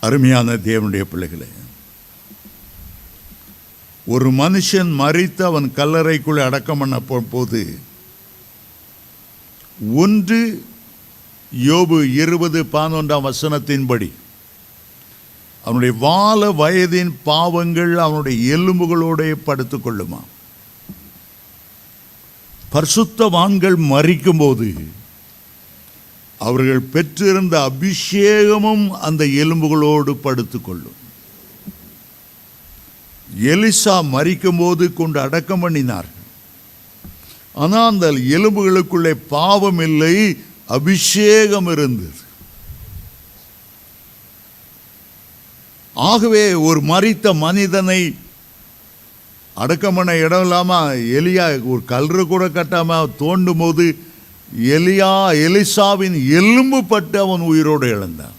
அருமையான 0.00 0.52
தேவனுடைய 0.56 1.00
பிள்ளைகளே 1.00 1.48
ஒரு 4.06 4.28
மனுஷன் 4.32 4.90
மறித்து 5.00 5.42
அவன் 5.42 5.72
கல்லறைக்குள்ளே 5.76 6.42
அடக்கம் 6.44 6.78
பண்ண 6.78 7.00
போது 7.00 7.78
ஒன்று 9.94 10.40
யோபு 11.66 11.98
இருபது 12.14 12.64
பதினொன்றாம் 12.72 13.26
வசனத்தின்படி 13.28 14.08
அவனுடைய 15.64 15.94
வால 16.06 16.42
வயதின் 16.60 17.12
பாவங்கள் 17.24 17.96
அவனுடைய 17.96 18.56
எலும்புகளோட 18.56 19.34
படுத்து 19.48 19.78
கொள்ளுமா 19.78 20.20
பரிசுத்தவான்கள் 22.72 23.76
மறிக்கும்போது 23.92 24.68
அவர்கள் 26.38 26.80
பெற்றிருந்த 26.80 27.70
அபிஷேகமும் 27.70 28.90
அந்த 28.90 29.24
எலும்புகளோடு 29.24 30.12
படுத்துக்கொள்ளும். 30.26 30.98
எலிசா 33.50 33.96
மறிக்கும்போது 34.14 34.92
கொண்டு 34.92 35.20
அடக்கம் 35.20 35.62
பண்ணினார்கள். 35.62 36.26
ஆனால் 37.52 37.90
அந்த 37.90 38.12
எலும்புகளுக்குள்ளே 38.12 39.12
பாவம் 39.28 39.78
இல்லை 39.78 40.14
அபிஷேகம் 40.66 41.66
இருந்தது. 41.66 42.20
ஆகவே 45.94 46.52
ஒரு 46.52 46.80
மறித்த 46.80 47.34
மனிதனை 47.34 48.16
அடக்கம் 49.54 49.94
பண்ண 49.94 50.16
இடம் 50.16 50.40
இல்லாமல் 50.40 50.98
எலியா 50.98 51.64
ஒரு 51.64 51.84
கல்று 51.84 52.26
கூட 52.26 52.48
கட்டாமல் 52.48 53.10
தோண்டும் 53.18 53.58
போது 53.58 53.98
எலியா 54.60 55.12
எலிசாவின் 55.46 56.28
எலும்பு 56.28 56.84
பட்டு 56.84 57.18
அவன் 57.18 57.40
உயிரோடு 57.40 57.88
இழந்தான் 57.88 58.38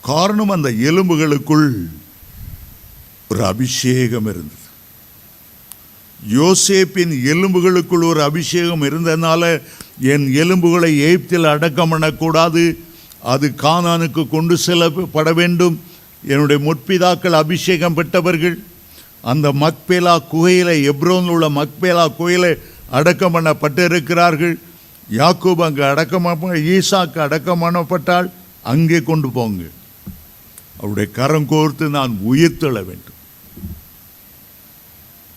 காரணம் 0.00 0.48
அந்த 0.48 0.70
எலும்புகளுக்குள் 0.70 1.88
ஒரு 3.28 3.44
அபிஷேகம் 3.44 4.26
இருந்தது. 4.26 4.64
யோசேப்பின் 6.32 7.24
எலும்புகளுக்குள் 7.24 8.06
ஒரு 8.06 8.22
அபிஷேகம் 8.22 8.82
இருந்ததுனால 8.82 9.62
என் 10.00 10.26
எலும்புகளை 10.34 11.00
எய்ப்தில் 11.00 11.50
அடக்கம் 11.50 11.88
பண்ணக்கூடாது 11.88 12.85
அது 13.32 13.46
கானானுக்கு 13.62 14.22
கொண்டு 14.28 14.54
செல்லப்பட 14.66 15.32
வேண்டும் 15.40 15.76
என்னுடைய 16.32 16.58
முற்பிதாக்கள் 16.66 17.40
அபிஷேகம் 17.42 17.96
பெற்றவர்கள் 17.98 18.56
அந்த 19.30 19.46
மக்பேலா 19.62 20.14
குகையில் 20.32 20.72
எப்ரோனில் 20.90 21.32
உள்ள 21.34 21.46
மக்பேலா 21.60 22.04
குகையில் 22.18 22.50
அடக்கம் 22.98 23.34
பண்ணப்பட்டிருக்கிறார்கள். 23.34 24.54
யாக்கூப் 25.20 25.64
அங்கே 25.66 25.84
அடக்கம் 25.92 26.26
ஈசாக்கு 26.76 27.18
அடக்கம் 27.26 27.62
பண்ணப்பட்டால் 27.62 28.28
அங்கே 28.72 29.00
கொண்டு 29.10 29.28
போங்க. 29.30 29.62
அவருடைய 30.78 31.08
கரம் 31.18 31.48
கோர்த்து 31.50 31.86
நான் 31.98 32.14
உயிர் 32.30 32.60
தள்ள 32.62 32.78
வேண்டும். 32.88 33.18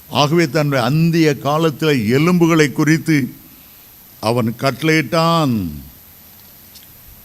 ஆகவே 0.10 0.46
தன்னுடைய 0.50 0.86
அந்திய 0.86 1.30
காலத்தில் 1.48 2.08
எலும்புகளை 2.18 2.68
குறித்து 2.72 3.18
அவன் 4.20 4.50
கட்டளையிட்டான். 4.64 5.54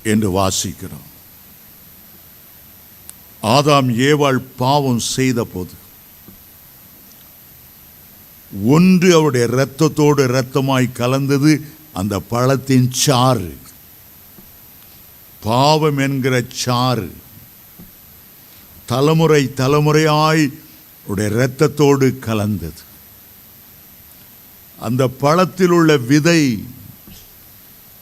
என்று 0.05 0.29
வாசிக்கிறோம். 0.40 1.09
ஆதாம் 3.43 3.88
ஏவாள் 3.97 4.43
பாவம் 4.57 4.99
செய்த 4.99 5.45
போது 5.45 5.83
ஒன்று 8.64 9.14
அவருடைய 9.14 9.47
இரத்தத்தோடு 9.47 10.27
இரத்தமாய் 10.27 10.93
கலந்தது 10.93 11.67
அந்த 11.93 12.21
பழத்தின் 12.21 12.90
சாறு. 12.93 13.57
பாவம் 15.40 15.99
என்கிற 15.99 16.43
சாறு. 16.53 17.12
தலைமுறை 18.87 19.53
தலைமுறையாய் 19.57 20.53
உடைய 21.07 21.31
இரத்தத்தோடு 21.31 22.19
கலந்தது. 22.19 22.81
அந்த 24.79 25.09
பழத்தில் 25.09 25.71
உள்ள 25.71 25.97
விதை 25.97 26.64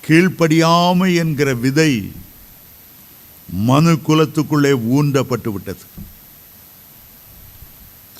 கீழ்ப்படியாமை 0.07 1.15
என்கிற 1.15 1.55
விதை 1.55 2.12
மனு 3.49 3.93
குலத்துக்குள்ளே 3.93 4.73
ஊன்றப்பட்டு 4.97 5.49
விட்டது. 5.49 5.85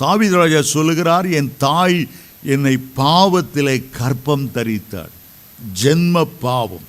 தாவிதராஜா 0.01 0.61
சொல்லுகிறார் 0.61 1.31
என் 1.31 1.53
தாய் 1.59 2.09
என்னை 2.43 2.79
பாவத்திலே 2.97 3.85
கற்பம் 3.91 4.51
தரித்தாள். 4.55 5.13
ஜென்ம 5.83 6.29
பாவம். 6.41 6.87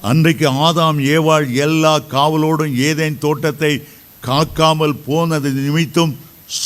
அன்றைக்கு 0.00 0.50
ஆதாம் 0.50 0.98
ஏவாள் 1.14 1.54
எல்லா 1.54 1.98
காவலோடும் 1.98 2.74
ஏதேன் 2.74 3.18
தோட்டத்தை 3.18 3.82
காக்காமல் 4.20 4.96
போனது 5.06 5.50
நிமித்தம் 5.50 6.16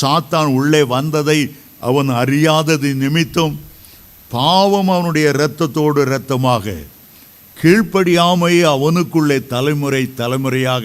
சாத்தான் 0.00 0.44
உள்ளே 0.44 0.82
வந்ததை 0.82 1.54
அவன் 1.80 2.08
அறியாதது 2.08 2.94
நிமித்தம் 2.94 3.60
பாவம் 4.36 4.90
அவனுடைய 4.94 5.26
இரத்தத்தோடு 5.34 6.00
இரத்தமாக 6.08 6.74
கீழ்ப்படியாமை 7.56 8.54
அவனுக்குள்ளே 8.74 9.38
தலைமுறை 9.52 10.02
தலைமுறையாக 10.20 10.84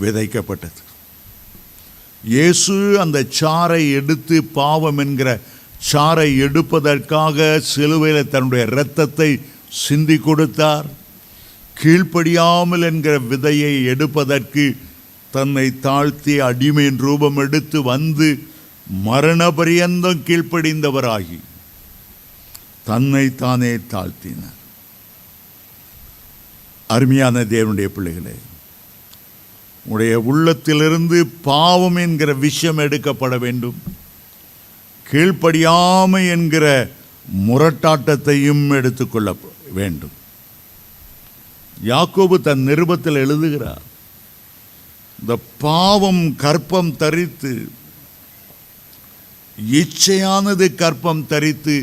விதைக்கப்பட்டது. 0.00 0.80
இயேசு 2.24 2.76
அந்த 3.02 3.18
சாரை 3.38 3.82
எடுத்து 3.98 4.36
பாவம் 4.58 5.00
என்கிற 5.04 5.28
சாறை 5.90 6.28
எடுப்பதற்காக 6.46 7.48
சிலுவையில் 7.72 8.30
தன்னுடைய 8.32 8.64
இரத்தத்தை 8.72 9.30
சிந்தி 9.82 10.16
கொடுத்தார். 10.26 10.86
கீழ்ப்படியாமல் 11.80 12.84
என்கிற 12.90 13.14
விதையை 13.30 13.72
எடுப்பதற்கு 13.92 14.64
தன்னை 15.36 15.66
தாழ்த்தி 15.86 16.34
அடிமையின் 16.48 17.00
ரூபம் 17.06 17.38
எடுத்து 17.44 17.78
வந்து 17.92 18.28
மரண 19.08 19.50
பரியந்தம் 19.58 20.24
கீழ்ப்படிந்தவராகி 20.28 21.38
தன்னை 22.88 23.24
தானே 23.34 23.72
தாழ்த்தினார். 23.92 24.56
அருமையான 26.88 27.40
தேவனுடைய 27.40 27.88
பிள்ளைகளே 27.96 28.36
உடைய 29.84 30.14
உள்ளத்திலிருந்து 30.20 31.18
பாவம் 31.26 31.98
என்கிற 32.04 32.30
விஷயம் 32.46 32.80
எடுக்கப்பட 32.84 33.38
வேண்டும். 33.38 33.78
கீழ்ப்படியாமை 35.10 36.22
என்கிற 36.30 36.66
முரட்டாட்டத்தையும் 37.48 38.64
எடுத்துக்கொள்ள 38.70 39.30
வேண்டும். 39.78 40.16
யாக்கோபு 41.84 42.36
தன் 42.40 42.62
நிருபத்தில் 42.68 43.22
எழுதுகிறார் 43.24 43.84
இந்த 45.20 45.34
பாவம் 45.58 46.24
கற்பம் 46.36 46.92
தரித்து 46.96 47.52
இச்சையானது 49.72 50.66
கற்பம் 50.74 51.22
தரித்து 51.26 51.76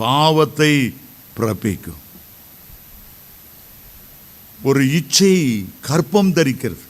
பாவத்தை 0.00 0.74
பிறப்பிக்கும். 1.36 2.00
ஒரு 4.62 4.82
இச்சை 4.94 5.34
கற்பம் 5.86 6.32
தரிக்கிறது. 6.36 6.84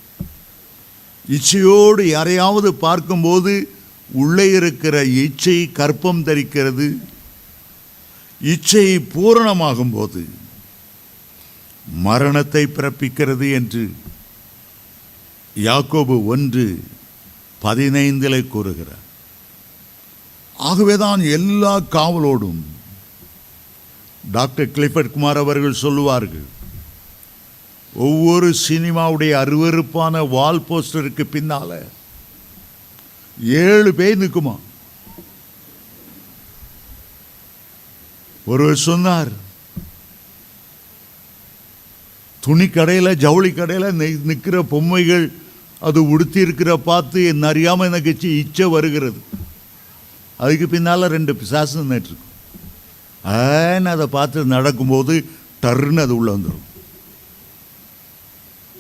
இச்சையோடு 1.35 2.03
யாரையாவது 2.03 2.71
பார்க்கும்போது 2.85 3.53
உள்ளே 4.13 4.47
இருக்கிற 4.51 4.97
இச்சை 5.23 5.59
கற்பம் 5.73 6.23
தரிக்கிறது. 6.29 6.89
இச்சை 8.41 8.87
பூரணமாகும் 9.15 9.93
போது 9.93 10.23
மரணத்தை 12.07 12.63
பிறப்பிக்கிறது 12.67 13.47
என்று 13.53 13.85
யாக்கோபு 15.57 16.17
ஒன்று 16.33 16.67
பதினைந்தில் 17.63 18.49
கூறுகிறார். 18.49 19.05
ஆகவேதான் 20.57 21.23
எல்லா 21.37 21.75
காவலோடும் 21.81 22.61
டாக்டர் 24.25 24.69
கிளிஃபர்ட் 24.69 25.11
குமார் 25.11 25.37
அவர்கள் 25.37 25.73
சொல்லுவார்கள் 25.73 26.49
ஒவ்வொரு 27.95 28.55
சினிமாவுடைய 28.69 29.33
அருவருப்பான 29.43 30.29
வால் 30.29 30.67
போஸ்டருக்கு 30.69 31.25
பின்னால 31.33 31.79
ஏழு 33.41 33.95
பேர் 33.95 34.21
நிற்குமா 34.21 34.57
ஒருவர் 38.45 38.77
சொன்னார் 38.77 39.33
துணி 42.41 42.67
கடையில் 42.69 43.19
ஜவுளி 43.19 43.53
கடையில் 43.53 44.21
நிற்கிற 44.23 44.63
பொம்மைகள் 44.63 45.33
அது 45.81 46.09
உடுத்தி 46.09 46.41
இருக்கிற 46.41 46.77
பார்த்து 46.77 47.25
என்ன 47.25 47.47
அறியாமல் 47.47 47.87
எனக்கு 47.87 48.39
இச்சை 48.39 48.67
வருகிறது. 48.67 49.21
அதுக்கு 50.37 50.69
பின்னால் 50.69 51.03
ரெண்டு 51.03 51.37
பிசாசு 51.37 51.85
நின்றுருக்கும் 51.85 52.30
ஆன்னு 53.25 53.89
அதை 53.95 54.07
பார்த்து 54.07 54.45
நடக்கும்போது 54.45 55.15
டர்ன்னு 55.63 56.01
அது 56.01 56.17
உள்ளே 56.17 56.33
வந்துடும் 56.33 56.67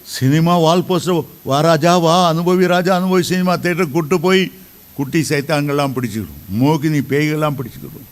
சினிமா 0.06 0.56
வால் 0.56 0.86
போஸ்டர் 0.88 1.24
வா 1.44 1.60
ராஜா 1.60 1.98
வா 1.98 2.14
அனுபவி 2.32 2.66
ராஜா 2.66 2.92
அனுபவி 3.00 3.20
சினிமா 3.20 3.54
தேட்டர் 3.56 3.94
கூட்டு 3.96 4.20
போய் 4.20 4.50
குட்டி 4.94 5.20
சைத்தான்கள்லாம் 5.28 5.94
பிடிச்சிக்கிடும். 5.96 6.40
மோகினி 6.60 7.00
பேய்கள்லாம் 7.10 7.56
பிடிச்சிக்கிடும். 7.58 8.08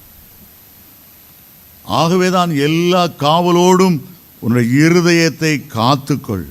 ஆகவே 1.85 2.31
தான் 2.31 2.51
எல்லா 2.51 3.03
காவலோடும் 3.07 3.99
உன்னுடைய 4.41 4.89
இருதயத்தை 4.89 5.53
காத்துக்கொள். 5.75 6.47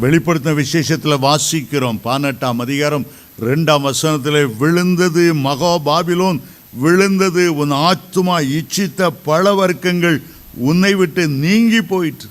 வெளிப்படுத்தின 0.00 0.54
விசேஷத்தில் 0.54 1.22
வாசிக்கிறோம். 1.26 2.00
பதினெட்டாம் 2.02 2.58
அதிகாரம் 2.58 3.06
ரெண்டாம் 3.48 3.86
வசனத்தில் 3.88 4.54
விழுந்தது 4.60 5.34
மகா 5.34 5.78
பாபிலோன் 5.88 6.40
விழுந்தது 6.72 7.44
உன் 7.54 7.72
ஆத்துமா 7.88 8.36
இச்சித்த 8.58 9.10
பல 9.24 9.52
வர்க்கங்கள் 9.54 10.18
உன்னை 10.54 10.94
விட்டு 10.94 11.28
நீங்கி 11.28 11.82
போயிற்று. 11.82 12.28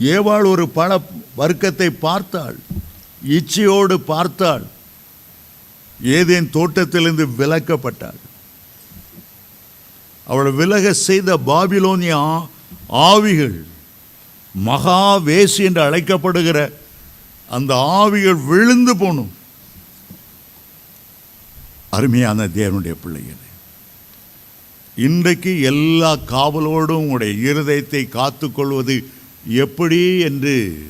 ஏவாள் 0.00 0.46
ஒரு 0.46 0.68
பல 0.68 1.00
வர்க்கத்தை 1.36 1.90
பார்த்தாள் 1.90 2.58
இச்சையோடு 3.36 3.94
பார்த்தாள் 3.94 4.66
ஏதேன் 6.00 6.50
தோட்டத்திலிருந்து 6.50 7.26
விலக்கப்பட்டாள். 7.38 8.20
அவளை 10.26 10.52
விலக 10.52 10.92
செய்த 10.92 11.36
பாபிலோனியா 11.46 12.46
ஆவிகள் 12.88 13.64
மகாவேசி 14.54 15.62
என்று 15.68 15.82
அழைக்கப்படுகிற 15.82 16.58
அந்த 17.48 17.74
ஆவிகள் 17.74 18.44
விழுந்து 18.44 18.96
போகணும் 18.96 19.32
அருமையான 21.90 22.46
தேவனுடைய 22.46 22.94
பிள்ளைகளே. 23.02 23.48
இன்றைக்கு 24.96 25.60
எல்லா 25.60 26.16
காவலோடும் 26.16 27.02
உங்களுடைய 27.02 27.52
இருதயத்தை 27.52 28.02
காத்துக்கொள்வது 28.08 29.04
எப்படி 29.46 30.18
என்று 30.18 30.86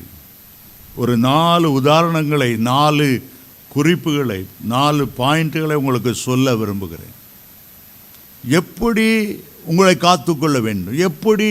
ஒரு 0.95 1.17
நாலு 1.17 1.81
உதாரணங்களை 1.81 2.57
நாலு 2.57 3.23
குறிப்புகளை 3.69 4.45
நாலு 4.63 5.11
பாயிண்ட்டுகளை 5.17 5.73
உங்களுக்கு 5.73 6.13
சொல்ல 6.13 6.55
விரும்புகிறேன். 6.55 7.15
எப்படி 8.47 9.07
உங்களை 9.65 9.97
காத்துக்கொள்ள 9.97 10.59
வேண்டும்? 10.59 10.97
எப்படி 10.97 11.47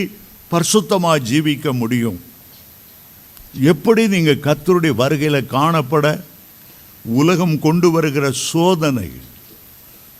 பரிசுத்தமாக 0.51 1.25
ஜீவிக்க 1.31 1.73
முடியும்? 1.73 2.21
எப்படி 3.53 4.09
நீங்கள் 4.09 4.45
கத்தருடைய 4.47 4.95
வருகையில் 4.95 5.51
காணப்பட 5.51 6.23
உலகம் 7.05 7.59
கொண்டு 7.59 7.91
வருகிற 7.91 8.31
சோதனைகள்? 8.31 9.29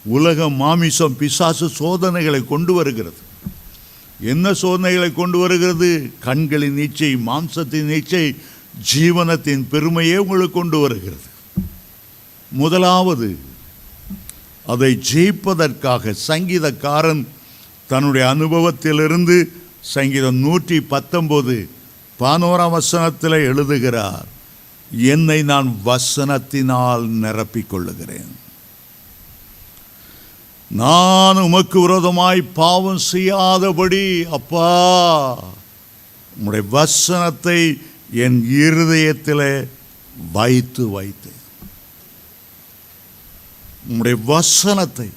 உலகம் 0.05 0.55
மாமிசம் 0.55 1.17
பிசாசு 1.17 1.69
சோதனைகளை 1.69 2.45
கொண்டு 2.45 2.73
வருகிறது. 2.73 3.17
என்ன 4.21 4.53
சோதனைகளை 4.53 5.13
கொண்டு 5.13 5.39
வருகிறது? 5.39 6.11
கண்களின் 6.21 6.77
நீச்சை 6.77 7.17
மாம்சத்தின் 7.27 7.89
நீச்சை 7.91 8.37
ஜீவனத்தின் 8.95 9.69
பெருமையே 9.69 10.17
உங்களுக்கு 10.17 10.51
கொண்டு 10.51 10.79
வருகிறது. 10.79 11.29
முதலாவது 12.51 13.39
அதை 14.67 15.01
ஜெயிப்பதற்காக 15.13 16.15
சங்கீதக்காரன் 16.29 17.27
தன்னுடைய 17.87 18.35
அனுபவத்திலிருந்து 18.35 19.45
சங்கீதம் 19.81 20.37
நூற்றி 20.37 20.79
பத்தொம்போது 20.79 21.69
பதினோராம் 22.21 22.71
வசனத்தில் 22.71 23.31
எழுதுகிறார் 23.31 24.27
என்னை 24.97 25.43
நான் 25.43 25.81
வசனத்தினால் 25.85 27.09
நிரப்பிக் 27.23 27.67
கொள்ளுகிறேன். 27.67 28.49
நான் 30.79 31.37
உமக்கு 31.37 31.81
விரோதமாய் 31.81 32.41
பாவம் 32.43 32.99
செய்யாதபடி 32.99 34.25
அப்பா 34.31 34.69
உம்முடைய 36.37 36.65
வசனத்தை 36.69 37.79
என் 38.15 38.51
இருதயத்தில் 38.51 39.69
வைத்து 40.33 40.89
வைத்து. 40.91 41.33
உம்முடைய 43.89 44.17
வசனத்தை. 44.25 45.09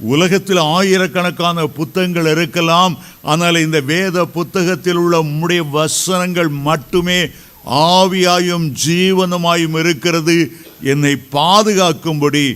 உலகத்தில் 0.00 0.62
ஆயிரக்கணக்கான 0.76 1.66
புத்தகங்கள் 1.66 2.26
இருக்கலாம் 2.26 2.98
ஆனால் 3.22 3.56
இந்த 3.56 3.80
வேத 3.80 4.24
புத்தகத்தில் 4.24 4.96
உள்ள 4.96 5.22
உம்முடைய 5.22 5.70
வசனங்கள் 5.70 6.48
மட்டுமே 6.48 7.20
ஆவியாயும் 7.64 8.74
ஜீவனமாயும் 8.86 9.78
இருக்கிறது. 9.78 10.52
என்னை 10.80 11.16
பாதுகாக்கும்படி 11.32 12.46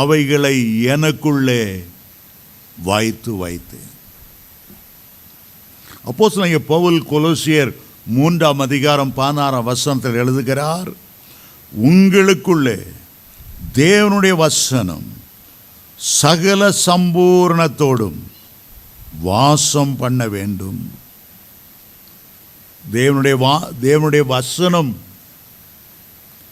அவைகளை 0.00 0.56
எனக்குள்ளே 0.94 1.62
வைத்து 2.88 3.32
வைத்தேன். 3.44 3.90
அப்போஸ் 6.10 6.40
நீங்கள் 6.42 6.68
பவுல் 6.74 7.00
கொலோசியர் 7.12 7.72
மூன்றாம் 8.16 8.60
அதிகாரம் 8.66 9.12
பதினாறாம் 9.18 9.68
வசனத்தில் 9.70 10.20
எழுதுகிறார் 10.22 10.90
உங்களுக்குள்ளே 11.90 12.78
தேவனுடைய 13.82 14.34
வசனம் 14.44 15.06
சகல 16.20 16.60
சம்பூர்ணத்தோடும் 16.86 18.18
வாசம் 19.28 19.94
பண்ண 20.02 20.20
வேண்டும். 20.34 20.80
தேவனுடைய 22.82 23.36
வா 23.44 23.54
தேவனுடைய 23.82 24.22
வசனம் 24.36 24.92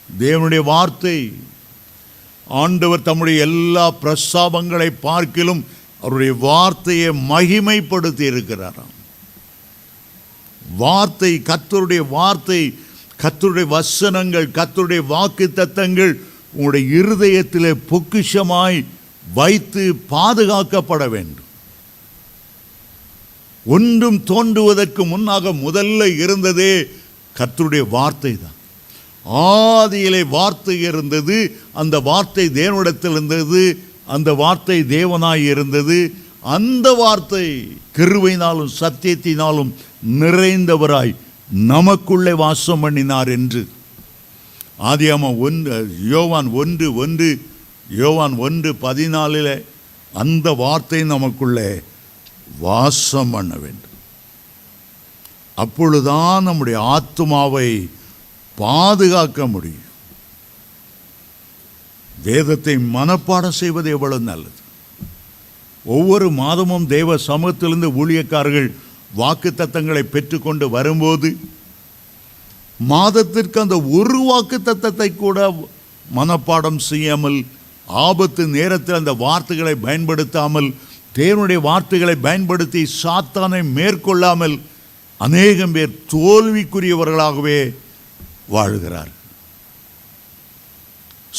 தேவனுடைய 0.08 0.62
வார்த்தை 0.72 1.18
ஆண்டவர் 2.50 3.02
தம்முடைய 3.02 3.40
எல்லா 3.40 3.94
பிரஸ்தாபங்களை 4.02 4.92
பார்க்கிலும் 5.00 5.66
அவருடைய 6.00 6.34
வார்த்தையை 6.34 7.10
மகிமைப்படுத்தி 7.10 8.20
இருக்கிறாராம் 8.20 8.94
வார்த்தை 10.76 11.42
கத்தருடைய 11.44 12.08
வார்த்தை 12.08 12.78
கத்தருடைய 13.22 13.66
வசனங்கள் 13.66 14.48
கத்தருடைய 14.48 15.06
வாக்கு 15.06 15.52
தத்தங்கள் 15.54 16.20
உங்களுடைய 16.52 16.96
இருதயத்தில் 16.96 17.82
பொக்கிஷமாய் 17.90 18.84
வைத்து 19.34 19.94
பாதுகாக்கப்பட 20.10 21.08
வேண்டும். 21.08 21.44
ஒன்றும் 23.64 24.24
தோன்றுவதற்கு 24.24 25.04
முன்னாக 25.04 25.52
முதல்ல 25.52 26.16
இருந்ததே 26.16 26.86
கத்தருடைய 27.38 27.88
வார்த்தை 27.88 28.36
தான் 28.36 28.59
ஆதியிலே 29.24 30.28
வார்த்தை 30.28 30.80
இருந்தது 30.80 31.38
அந்த 31.72 32.00
வார்த்தை 32.00 32.46
தேவனிடத்தில் 32.46 33.10
இருந்தது 33.10 33.82
அந்த 34.06 34.34
வார்த்தை 34.34 34.80
தேவனாய் 34.82 35.44
இருந்தது. 35.44 36.14
அந்த 36.40 36.92
வார்த்தை 36.92 37.78
கிருவையினாலும் 37.96 38.72
சத்தியத்தினாலும் 38.80 39.70
நிறைந்தவராய் 40.20 41.14
நமக்குள்ளே 41.48 42.32
வாசம் 42.32 42.80
பண்ணினார் 42.80 43.28
என்று. 43.28 43.68
ஆதியாம 44.78 45.38
ஒன்று 45.38 45.96
யோவான் 46.08 46.48
ஒன்று 46.52 46.94
ஒன்று 46.94 47.28
யோவான் 47.88 48.36
ஒன்று 48.36 48.70
பதினாலில் 48.82 49.64
அந்த 50.12 50.52
வார்த்தை 50.52 51.04
நமக்குள்ளே 51.04 51.70
வாசம் 52.58 53.30
பண்ண 53.30 53.56
வேண்டும். 53.56 53.96
அப்பொழுதுதான் 55.54 56.42
நம்முடைய 56.42 56.80
ஆத்மாவை 56.80 57.88
பாதுகாக்க 58.60 59.46
முடியும். 59.54 59.86
வேதத்தை 62.08 62.74
மனப்பாடம் 62.96 63.58
செய்வது 63.60 63.88
எவ்வளவு 63.96 64.28
நல்லது. 64.30 64.58
ஒவ்வொரு 65.84 66.26
மாதமும் 66.40 66.86
தேவ 66.94 67.16
சமூகத்திலிருந்து 67.28 67.88
ஊழியக்காரர்கள் 68.00 68.68
வாக்கு 69.20 69.50
தத்தங்களை 69.60 70.02
பெற்றுக்கொண்டு 70.14 70.66
வரும்போது 70.74 71.28
மாதத்திற்கு 72.90 73.58
அந்த 73.62 73.76
ஒரு 73.98 74.20
வாக்கு 74.28 74.58
தத்தத்தை 74.68 75.08
கூட 75.14 75.38
மனப்பாடம் 76.06 76.80
செய்யாமல் 76.90 77.38
ஆபத்து 77.88 78.42
நேரத்தில் 78.56 78.98
அந்த 78.98 79.12
வார்த்தைகளை 79.24 79.74
பயன்படுத்தாமல் 79.86 80.68
தேவனுடைய 81.18 81.60
வார்த்தைகளை 81.68 82.16
பயன்படுத்தி 82.26 82.82
சாத்தானை 83.02 83.60
மேற்கொள்ளாமல் 83.76 84.56
அநேகம் 85.20 85.74
பேர் 85.76 85.98
தோல்விக்குரியவர்களாகவே 86.12 87.60
வாழ்கிறார். 88.56 89.10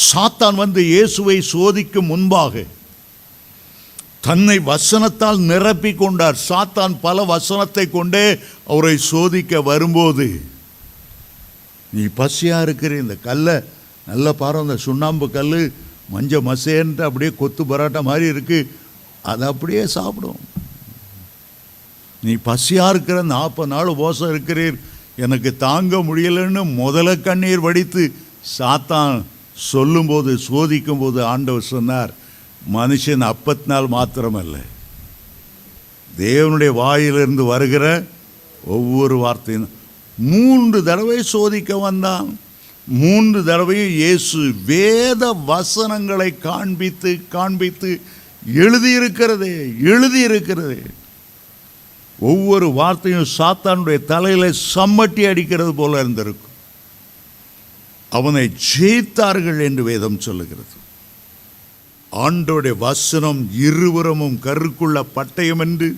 சாத்தான் 0.09 0.57
வந்து 0.63 0.81
இயேசுவை 0.93 1.37
சோதிக்கும் 1.53 2.09
முன்பாக 2.11 2.63
தன்னை 4.27 4.55
வசனத்தால் 4.71 5.39
நிரப்பிக் 5.51 6.01
கொண்டார். 6.01 6.37
சாத்தான் 6.49 6.95
பல 7.05 7.23
வசனத்தை 7.33 7.85
கொண்டே 7.89 8.25
அவரை 8.71 8.95
சோதிக்க 9.11 9.61
வரும்போது 9.69 10.27
நீ 11.93 12.03
பசியாக 12.19 12.65
இருக்கிற 12.67 12.91
இந்த 13.03 13.15
கல்லை 13.27 13.55
நல்ல 14.09 14.27
பாரம் 14.41 14.65
இந்த 14.67 14.77
சுண்ணாம்பு 14.85 15.27
கல் 15.37 15.55
மஞ்ச 16.13 16.39
மசேன்ட்டு 16.47 17.05
அப்படியே 17.07 17.31
கொத்து 17.41 17.63
பரோட்டா 17.71 18.01
மாதிரி 18.09 18.25
இருக்குது 18.33 18.69
அதை 19.31 19.43
அப்படியே 19.51 19.83
சாப்பிடும். 19.97 20.41
நீ 22.23 22.33
பசியாக 22.47 22.93
இருக்கிற 22.93 23.17
நாற்பது 23.35 23.71
நாள் 23.73 23.91
உபவாசம் 23.93 24.31
இருக்கிறீர் 24.33 24.77
எனக்கு 25.21 25.51
தாங்க 25.57 25.97
முடியலைன்னு 25.97 26.63
முதல 26.75 27.15
கண்ணீர் 27.17 27.59
வடித்து 27.59 28.03
சாத்தான் 28.57 29.15
சொல்லும்போது 29.71 30.31
சோதிக்கும் 30.47 30.99
போது 30.99 31.19
ஆண்டவர் 31.23 31.71
சொன்னார் 31.73 32.11
மனுஷன் 32.73 33.23
அப்பத்தினால் 33.27 33.89
மாத்திரமல்ல. 33.95 34.55
தேவனுடைய 36.17 36.71
வாயிலிருந்து 36.81 37.43
வருகிற 37.43 37.85
ஒவ்வொரு 38.65 39.17
வார்த்தையும் 39.17 39.69
மூன்று 40.17 40.79
தடவை 40.83 41.17
சோதிக்க 41.23 41.77
வந்தான். 41.77 42.29
மூன்று 42.87 43.43
தடவையும் 43.43 43.93
இயேசு 43.93 44.39
வேத 44.65 45.33
வசனங்களை 45.45 46.29
காண்பித்து 46.37 47.11
காண்பித்து 47.29 47.91
எழுதியிருக்கிறதே 48.55 49.55
எழுதியிருக்கிறதே. 49.91 50.81
ஒவ்வொரு 52.29 52.67
வார்த்தையும் 52.79 53.31
சாத்தானுடைய 53.37 53.99
தலையில் 54.11 54.59
சம்மட்டி 54.75 55.23
அடிக்கிறது 55.29 55.73
போல 55.73 55.99
இருந்திருக்கும். 55.99 56.55
அவனை 58.11 58.43
ஜெயித்தார்கள் 58.67 59.59
என்று 59.67 59.83
வேதம் 59.83 60.19
சொல்லுகிறது. 60.19 60.75
ஆண்டோடைய 62.11 62.73
வசனம் 62.77 63.41
இருபுறமும் 63.67 64.39
கருக்குள்ள 64.43 64.97
பட்டயம் 65.15 65.61
என்று 65.65 65.89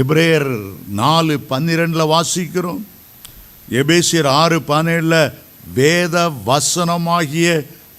எப்ரேயர் 0.00 0.50
நாலு 0.88 1.34
பன்னிரெண்டில் 1.50 2.12
வாசிக்கிறோம். 2.14 2.82
எபேசியர் 3.80 4.28
ஆறு 4.40 4.58
பதினேழில் 4.68 5.32
வேத 5.74 6.16
வசனமாகிய 6.46 7.48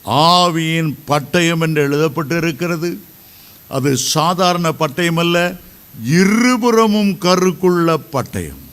ஆவியின் 0.06 0.92
பட்டயம் 1.08 1.62
என்று 1.62 1.82
எழுதப்பட்டு 1.88 2.38
இருக்கிறது 2.38 2.90
அது 3.78 3.92
சாதாரண 4.16 4.68
பட்டயம் 4.82 5.22
அல்ல 5.24 5.38
இருபுறமும் 6.24 7.14
கருக்குள்ள 7.26 7.96
பட்டயம். 8.16 8.64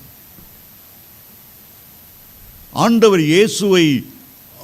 ஆண்டவர் 2.84 3.22
இயேசுவை 3.32 3.86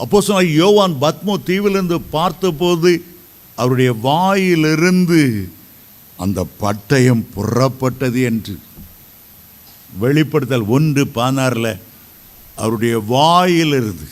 அப்போ 0.03 0.43
யோவான் 0.61 0.95
பத்மோ 1.05 1.35
தீவிலிருந்து 1.49 1.99
பார்த்தபோது 2.17 2.91
அவருடைய 3.61 3.91
வாயிலிருந்து 4.09 5.21
அந்த 6.25 6.41
பட்டயம் 6.63 7.25
புறப்பட்டது 7.37 8.21
என்று. 8.31 8.55
வெளிப்படுத்தல் 10.03 10.71
ஒன்று 10.77 11.03
பதினாறில் 11.17 11.73
அவருடைய 12.63 12.97
வாயிலிருந்து 13.15 14.09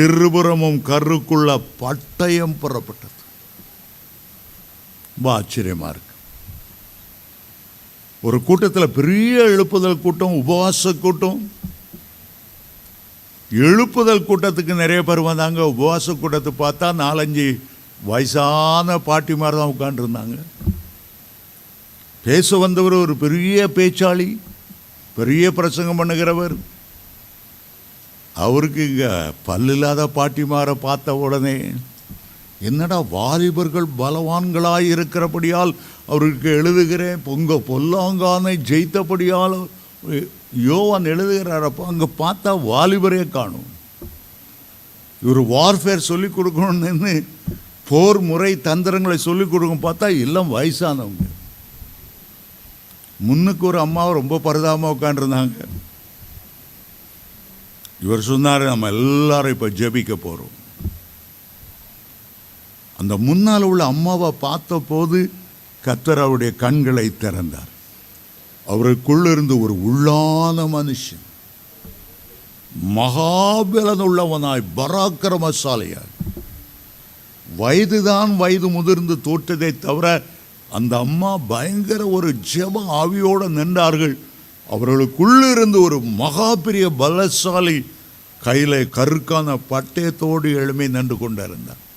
இருபுறமும் 0.00 0.78
கருக்குள்ள 0.90 1.50
பட்டயம் 1.82 2.56
புறப்பட்டது. 2.62 3.20
ரொம்ப 5.14 5.28
ஆச்சரியமாக 5.38 5.92
இருக்கு. 5.94 6.14
ஒரு 8.22 8.38
கூட்டத்தில் 8.48 8.94
பெரிய 8.98 9.34
எழுப்புதல் 9.54 10.02
கூட்டம் 10.04 10.38
உபவாச 10.42 10.92
கூட்டம். 11.04 11.40
எழுப்புதல் 13.50 14.26
கூட்டத்துக்கு 14.28 14.74
நிறைய 14.82 15.00
பேர் 15.08 15.28
வந்தாங்க. 15.28 15.60
உபவாச 15.74 16.14
கூட்டத்தை 16.20 16.52
பார்த்தா 16.62 16.88
நாலஞ்சு 17.04 17.46
வயசான 18.10 18.98
பாட்டிமார் 19.08 19.58
தான் 19.60 19.74
உட்காந்துருந்தாங்க 19.74 20.38
பேச 22.24 22.56
வந்தவர் 22.64 22.94
ஒரு 23.04 23.14
பெரிய 23.24 23.68
பேச்சாளி 23.76 24.28
பெரிய 25.16 25.44
பிரசங்கம் 25.58 26.00
பண்ணுகிறவர். 26.00 26.54
அவருக்கு 28.44 28.82
இங்கே 28.90 29.10
பல்லில்லாத 29.48 30.02
பாட்டிமாரை 30.18 30.74
பார்த்த 30.86 31.16
உடனே 31.24 31.56
என்னடா 32.62 32.98
வாலிபர்கள் 33.10 33.88
பலவான்களாய் 33.98 34.86
இருக்கிறபடியால் 34.88 35.72
அவருக்கு 36.06 36.48
எழுதுகிறேன் 36.60 37.22
பொங்க 37.24 37.54
பொல்லாங்கானை 37.68 38.54
ஜெயித்தபடியால் 38.70 39.56
யோவான் 40.66 41.04
எழுதுகிறாரப்போ 41.04 41.82
அங்கே 41.86 42.08
பார்த்தா 42.18 42.50
வாலிபரே 42.64 43.22
காணும். 43.28 43.68
இவர் 45.22 45.42
வார்ஃபேர் 45.52 46.08
சொல்லி 46.08 46.28
கொடுக்கணும்னு 46.28 47.12
போர் 47.90 48.20
முறை 48.20 48.52
தந்திரங்களை 48.60 49.16
சொல்லி 49.18 49.44
கொடுக்கும் 49.46 49.84
பார்த்தா 49.84 50.08
எல்லாம் 50.24 50.52
வயசானவங்க. 50.54 51.24
முன்னுக்கு 53.20 53.64
ஒரு 53.66 53.78
அம்மாவை 53.80 54.12
ரொம்ப 54.14 54.38
பரிதாபமாக 54.38 54.94
உட்காந்துருந்தாங்க 54.96 55.58
இவர் 58.00 58.28
சொன்னார் 58.30 58.64
நம்ம 58.64 58.88
எல்லாரும் 58.94 59.54
இப்போ 59.54 59.68
ஜெபிக்க 59.80 60.12
போகிறோம் 60.18 60.54
அந்த 62.96 63.16
முன்னால் 63.16 63.62
உள்ள 63.62 63.84
அம்மாவை 63.84 64.30
பார்த்தபோது 64.40 65.30
கத்தர் 65.84 66.22
அவருடைய 66.22 66.52
கண்களை 66.52 67.12
திறந்தார். 67.16 67.70
அவருக்குள்ளிருந்து 68.66 69.60
ஒரு 69.60 69.74
உள்ளான 69.88 70.66
மனுஷன் 70.76 71.24
மகாபலன் 72.96 74.02
உள்ளவனாய் 74.08 74.62
பராக்கிரமசாலையாய். 74.76 76.12
வயதுதான் 77.56 78.36
வயது 78.36 78.68
முதிர்ந்து 78.68 79.16
தோற்றதை 79.24 79.78
தவிர 79.78 80.22
அந்த 80.70 80.98
அம்மா 80.98 81.36
பயங்கர 81.36 82.06
ஒரு 82.06 82.36
ஜெப 82.54 82.84
ஆவியோடு 83.02 83.46
நின்றார்கள். 83.58 84.16
அவர்களுக்குள்ளிருந்து 84.70 85.80
ஒரு 85.80 86.00
மகா 86.00 86.54
பெரிய 86.54 86.92
பலசாலி 86.98 87.86
கையில் 88.42 88.88
கருக்கான 88.96 89.58
பட்டயத்தோடு 89.70 90.48
எழுமை 90.54 90.88
நின்று 90.88 91.18
கொண்டிருந்தார் 91.18 91.90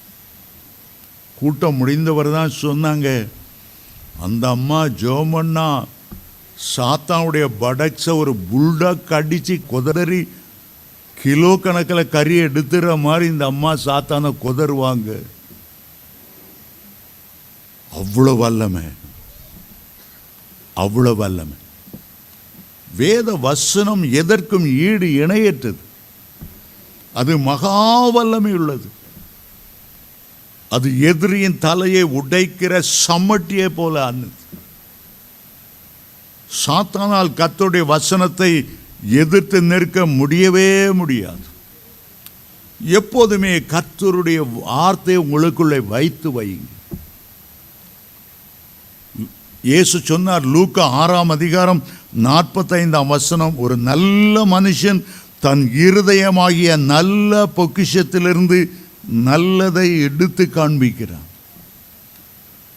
கூட்டம் 1.36 1.88
முடிந்தவர் 1.88 2.32
தான் 2.32 2.52
சொன்னாங்க. 2.62 3.28
அந்த 4.22 4.50
அம்மா 4.50 4.86
ஜோமன்னா 4.86 5.84
சாத்தானுடைய 6.78 7.48
படக்ஸை 7.62 8.18
ஒரு 8.18 8.36
புல்டாக் 8.54 9.14
அடித்து 9.14 9.62
குதறி 9.72 10.28
கிலோ 11.22 11.58
கணக்கில் 11.58 12.10
கறி 12.10 12.36
எடுத்துற 12.36 13.00
மாதிரி 13.00 13.26
இந்த 13.26 13.46
அம்மா 13.46 13.74
சாத்தானை 13.74 14.34
குதறுவாங்க. 14.44 15.22
அவ்வளோ 17.96 18.38
வல்லமை. 18.38 18.84
அவ்வளோ 20.76 21.16
வல்லமை. 21.16 21.54
வேத 22.96 23.36
வசனம் 23.36 24.12
எதற்கும் 24.12 24.66
ஈடு 24.66 25.08
இணையற்றது. 25.08 25.82
அது 27.14 27.38
மகா 27.38 28.10
வல்லமை 28.10 28.54
உள்ளது. 28.54 28.90
அது 30.76 30.88
எதிரியின் 31.12 31.62
தலையை 31.66 32.04
உடைக்கிற 32.20 32.74
சம்மட்டியை 33.06 33.70
போல 33.80 33.96
அன்னது 34.10 34.44
சாத்தானால் 36.50 37.36
கத்தருடைய 37.40 37.84
வசனத்தை 37.96 38.52
எதிர்த்து 39.22 39.58
நிற்க 39.72 40.06
முடியவே 40.20 40.70
முடியாது. 41.00 41.46
எப்போதுமே 43.00 43.52
கத்தருடைய 43.74 44.40
வார்த்தையை 44.62 45.20
உங்களுக்குள்ளே 45.26 45.80
வைத்து 45.94 46.30
வையுங்க. 46.38 46.72
இயேசு 49.70 49.98
சொன்னார் 50.10 50.46
லூக்க 50.54 50.78
ஆறாம் 51.02 51.32
அதிகாரம் 51.36 51.84
நாற்பத்தைந்தாம் 52.26 53.14
வசனம் 53.16 53.56
ஒரு 53.64 53.76
நல்ல 53.90 54.46
மனுஷன் 54.56 55.00
தன் 55.46 55.64
இருதயமாகிய 55.86 56.72
நல்ல 56.94 57.32
பொக்கிஷத்திலிருந்து 57.58 58.60
நல்லதை 59.08 60.02
எடுத்து 60.02 60.50
காண்பிக்கிறான். 60.54 61.30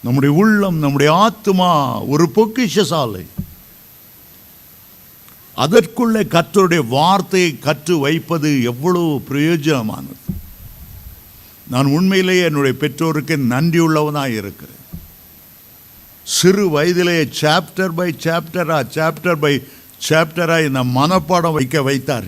நம்முடைய 0.03 0.35
உள்ளம் 0.35 0.79
நம்முடைய 0.79 1.12
ஆத்மா 1.12 2.01
ஒரு 2.03 2.31
பொக்கிஷ 2.35 2.83
சாலை. 2.83 3.27
அதற்குள்ளே 5.55 6.21
கர்த்தருடைய 6.21 6.88
வார்த்தையை 6.88 7.59
கற்று 7.59 7.99
வைப்பது 7.99 8.62
எவ்வளவு 8.62 9.25
பிரயோஜனமானது. 9.31 10.17
நான் 11.69 11.87
உண்மையிலேயே 11.87 12.45
என்னுடைய 12.45 12.79
பெற்றோருக்கு 12.79 13.37
நன்றியுள்ளவனாக 13.37 14.29
இருக்கிறேன். 14.29 14.77
சிறு 16.25 16.69
வயதிலேயே 16.69 17.25
சாப்டர் 17.25 17.88
பை 17.88 18.17
சாப்டரா 18.25 18.85
சாப்டர் 18.95 19.35
பை 19.35 19.62
சாப்டராக 20.09 20.67
இந்த 20.67 20.85
மனப்பாடம் 20.85 21.53
வைக்க 21.53 21.83
வைத்தார் 21.83 22.25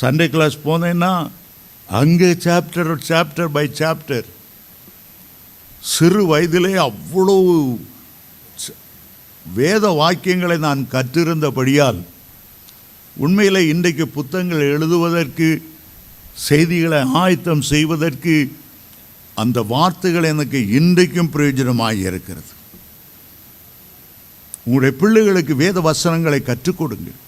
சண்டே 0.00 0.28
கிளாஸ் 0.28 0.58
போனேன்னா 0.64 1.28
அங்கே 1.94 2.28
சாப்டர் 2.44 2.90
சாப்டர் 3.08 3.50
பை 3.56 3.64
சாப்டர் 3.80 4.26
சிறு 5.92 6.22
வயதிலே 6.30 6.72
அவ்வளோ 6.86 7.36
வேத 9.46 9.84
வாக்கியங்களை 10.00 10.56
நான் 10.58 10.82
கற்றிருந்தபடியால் 10.94 12.00
உண்மையிலே 13.16 13.62
இன்றைக்கு 13.72 14.06
புத்தகங்கள் 14.16 14.72
எழுதுவதற்கு 14.74 15.48
செய்திகளை 16.48 17.00
ஆயத்தம் 17.22 17.62
செய்வதற்கு 17.72 18.34
அந்த 19.42 19.58
வார்த்தைகள் 19.74 20.30
எனக்கு 20.32 20.58
இன்றைக்கும் 20.78 21.32
பிரயோஜனமாக 21.34 22.02
இருக்கிறது. 22.08 22.52
உங்களுடைய 24.64 24.92
பிள்ளைகளுக்கு 25.00 25.54
வேத 25.56 25.80
வசனங்களை 25.80 26.40
கற்றுக் 26.42 26.78
கொடுங்கள். 26.78 27.20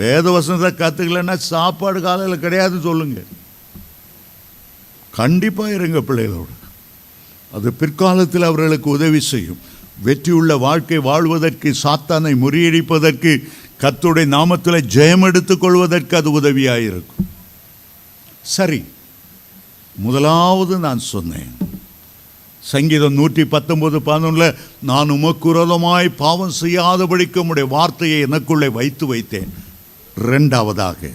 வேத 0.00 0.24
வசனத்தை 0.30 0.70
கற்றுக்கலன்னா 0.72 1.34
சாப்பாடு 1.52 1.98
காலையில் 2.00 2.42
கிடையாது 2.44 2.76
சொல்லுங்க. 2.86 3.20
கண்டிப்பாக 5.20 5.74
இருங்க 5.76 6.00
பிள்ளைகளோடு. 6.00 6.54
அது 7.56 7.68
பிற்காலத்தில் 7.80 8.48
அவர்களுக்கு 8.48 8.88
உதவி 8.90 9.20
செய்யும். 9.32 9.60
வெற்றியுள்ள 10.06 10.52
வாழ்க்கை 10.64 10.98
வாழ்வதற்கு 11.10 11.68
சாத்தானை 11.82 12.32
முறியடிப்பதற்கு 12.44 13.32
கத்துடைய 13.82 14.26
நாமத்தில் 14.36 14.88
ஜெயம் 14.94 15.24
எடுத்துக் 15.28 15.62
கொள்வதற்கு 15.64 16.14
அது 16.16 16.30
உதவியாக 16.38 16.86
இருக்கும் 16.88 17.28
சரி 18.54 18.80
முதலாவது 19.96 20.74
நான் 20.86 21.02
சொன்னேன். 21.12 21.52
சங்கீதம் 22.62 23.18
நூற்றி 23.18 23.44
பத்தொன்பது 23.44 23.98
பதினொன்றில் 24.06 24.56
நான் 24.90 25.10
உமக்குரதமாய் 25.10 26.08
பாவம் 26.22 26.58
செய்யாதபடிக்கு 26.60 27.38
உம்முடைய 27.42 27.66
வார்த்தையை 27.76 28.18
எனக்குள்ளே 28.24 28.68
வைத்து 28.78 29.06
வைத்தேன். 29.14 29.52
ரெண்டாவதாக 30.20 31.12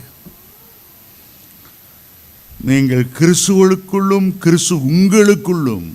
நீங்கள் 2.65 3.07
கிறிஸ்துவளுக்குள்ளும் 3.19 4.37
கிறிஸ்து 4.37 4.75
உங்களுக்குள்ளும் 4.75 5.91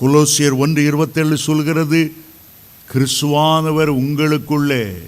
குலோசியர் 0.00 0.56
ஒன்று 0.56 0.84
இருபத்தேழு 0.84 1.36
சொல்கிறது 1.36 2.14
கிறிஸ்துவானவர் 2.92 3.90
உங்களுக்குள்ளே 4.02 5.02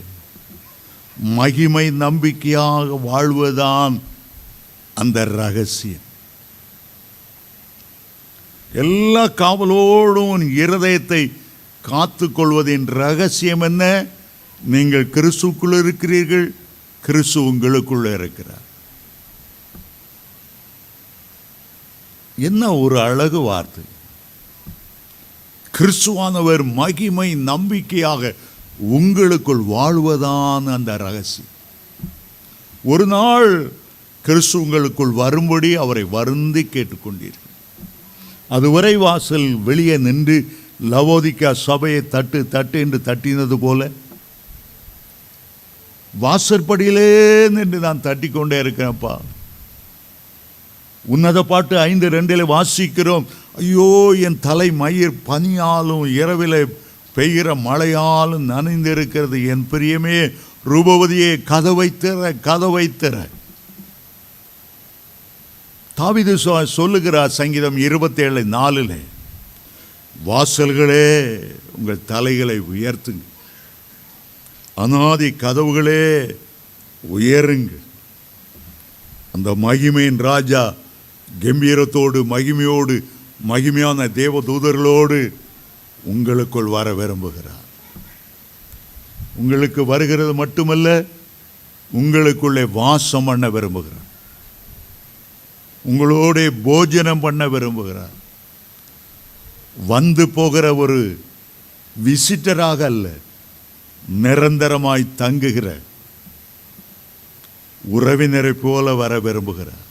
மகிமை 1.17 1.91
நம்பிக்கையாக 1.91 2.85
வாழ்வதான் 2.85 4.03
அந்த 4.95 5.25
ரகசியம். 5.25 6.01
எல்லா 8.73 9.27
காவலோடும் 9.27 10.45
இருதயத்தை 10.57 11.33
காத்து 11.83 12.33
கொள்வதின் 12.33 12.87
ரகசியம் 12.87 13.61
என்ன? 13.61 14.07
நீங்கள் 14.65 15.07
கிறிஸ்துக்குள் 15.07 15.79
இருக்கிறீர்கள் 15.79 16.55
கிறிஸ்து 17.03 17.41
உங்களுக்குள்ளே 17.41 18.15
இருக்கிறார். 18.15 18.71
என்ன 22.37 22.75
ஒரு 22.75 23.01
அழகு 23.01 23.41
வார்த்தை. 23.41 23.85
கிறிஸ்துவானவர் 25.79 26.73
மகிமை 26.73 27.35
நம்பிக்கையாக 27.35 28.35
உங்களுக்குள் 28.79 29.61
வாழ்வதான் 29.61 30.67
அந்த 30.67 30.97
ரகசியம். 30.97 31.51
ஒரு 32.85 33.07
நாள் 33.07 33.73
கிறிஸ்து 34.23 34.61
உங்களுக்குள் 34.61 35.11
வரும்படி 35.11 35.75
அவரை 35.75 36.03
வருந்தி 36.03 36.63
கேட்டுக்கொண்டீர்கள். 36.63 37.51
அதுவரை 38.49 38.97
வாசல் 38.97 39.55
வெளியே 39.55 39.97
நின்று 39.97 40.57
லவோதிக்கா 40.91 41.53
சபையை 41.53 42.09
தட்டு 42.09 42.49
தட்டு 42.49 42.81
என்று 42.81 43.01
தட்டினது 43.05 43.57
போல 43.57 43.91
வாசற்படியிலே 46.21 47.49
நின்று 47.49 47.79
நான் 47.79 48.01
தட்டிக்கொண்டே 48.01 48.61
இருக்கிறேன்ப்பா 48.63 49.17
உன்னத 51.05 51.43
பாட்டு 51.43 51.79
ஐந்து 51.79 52.11
ரெண்டில் 52.11 52.51
வாசிக்கிறோம். 52.53 53.25
ஐயோ 53.57 54.15
என் 54.17 54.39
தலை 54.41 54.71
மயிர் 54.71 55.15
பனியாலும் 55.27 56.05
இரவில் 56.13 56.77
பெய்கிற 57.17 57.55
மழையாலும் 57.65 58.49
நனைந்திருக்கிறது. 58.51 59.47
என் 59.47 59.67
பிரியமே 59.71 60.35
ரூபவதியே 60.69 61.43
கதவை 61.43 61.95
திற 62.01 62.41
கதவை 62.41 62.95
திற. 63.01 63.29
தாவிது 65.97 66.65
சொல்லுகிறார் 66.65 67.29
சங்கீதம் 67.29 67.77
இருபத்தேழு 67.77 68.45
நாலில் 68.45 68.97
வாசல்களே 70.27 71.07
உங்கள் 71.79 72.05
தலைகளை 72.07 72.61
உயர்த்துங்க 72.61 73.32
அனாதி 74.75 75.29
கதவுகளே 75.31 76.35
உயருங்கள் 77.01 77.81
அந்த 79.33 79.57
மகிமையின் 79.63 80.17
ராஜா 80.17 80.75
கம்பீரத்தோடு 81.41 82.25
மகிமையோடு 82.25 83.05
மகிமையான 83.49 84.09
தேவதூதர்களோடு 84.15 85.33
உங்களுக்குள் 86.05 86.65
வர 86.65 86.93
விரும்புகிறார். 86.93 87.65
உங்களுக்கு 89.35 89.85
வருகிறது 89.85 90.35
மட்டுமல்ல 90.35 91.03
உங்களுக்குள்ளே 91.95 92.71
வாசம் 92.73 93.25
பண்ண 93.25 93.49
விரும்புகிறார். 93.49 94.09
உங்களோட 95.89 96.51
போஜனம் 96.63 97.21
பண்ண 97.21 97.49
விரும்புகிறார். 97.49 98.15
வந்து 99.87 100.29
போகிற 100.29 100.75
ஒரு 100.75 101.25
விசிட்டராக 102.05 102.81
அல்ல. 102.81 103.09
நிரந்தரமாய் 104.09 105.05
தங்குகிற 105.17 105.69
உறவினரை 107.85 108.51
போல 108.51 108.95
வர 108.95 109.13
விரும்புகிறார். 109.21 109.87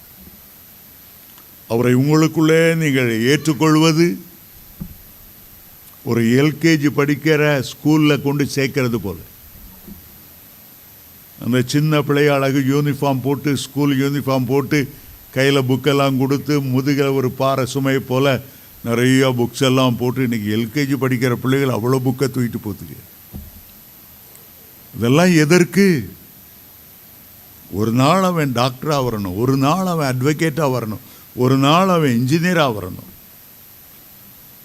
அவரை 1.68 1.94
உங்களுக்குள்ளே 1.96 2.76
நீங்கள் 2.76 3.12
ஏற்றுக்கொள்வது 3.32 4.06
ஒரு 6.04 6.22
எல்கேஜி 6.42 6.90
படிக்கிற 7.00 7.42
ஸ்கூலில் 7.70 8.22
கொண்டு 8.22 8.44
சேர்க்கறது 8.56 8.96
போல. 8.96 9.18
அந்த 11.44 11.62
சின்ன 11.74 12.00
பிள்ளைய 12.00 12.34
அழகு 12.38 12.60
யூனிஃபார்ம் 12.74 13.22
போட்டு 13.22 13.58
ஸ்கூல் 13.58 13.94
யூனிஃபார்ம் 14.04 14.46
போட்டு 14.46 14.80
கையில் 15.32 15.68
புக்கெல்லாம் 15.70 16.18
கொடுத்து 16.18 16.62
முதுகில் 16.62 17.16
ஒரு 17.20 17.32
பாறை 17.32 17.66
சுமை 17.66 18.00
போல் 18.00 18.34
நிறையா 18.86 19.30
புக்ஸ் 19.40 19.64
எல்லாம் 19.70 19.98
போட்டு 19.98 20.28
இன்றைக்கி 20.28 20.50
எல்கேஜி 20.58 20.96
படிக்கிற 21.04 21.34
பிள்ளைகள் 21.34 21.76
அவ்வளோ 21.78 22.00
புக்கை 22.08 22.28
தூக்கிட்டு 22.28 22.62
போத்துக்கு. 22.66 22.98
இதெல்லாம் 24.96 25.36
எதற்கு? 25.36 26.14
ஒரு 27.72 27.92
நாள் 27.92 28.24
அவன் 28.24 28.52
டாக்டராக 28.52 29.08
வரணும். 29.08 29.38
ஒரு 29.38 29.58
நாள் 29.58 29.86
அவன் 29.86 30.18
அட்வொகேட்டாக 30.18 30.74
வரணும். 30.76 31.04
ஒரு 31.36 31.58
நாள் 31.58 31.90
அவன் 31.90 32.10
இன்ஜினியராக 32.10 32.76
வரணும். 32.80 33.10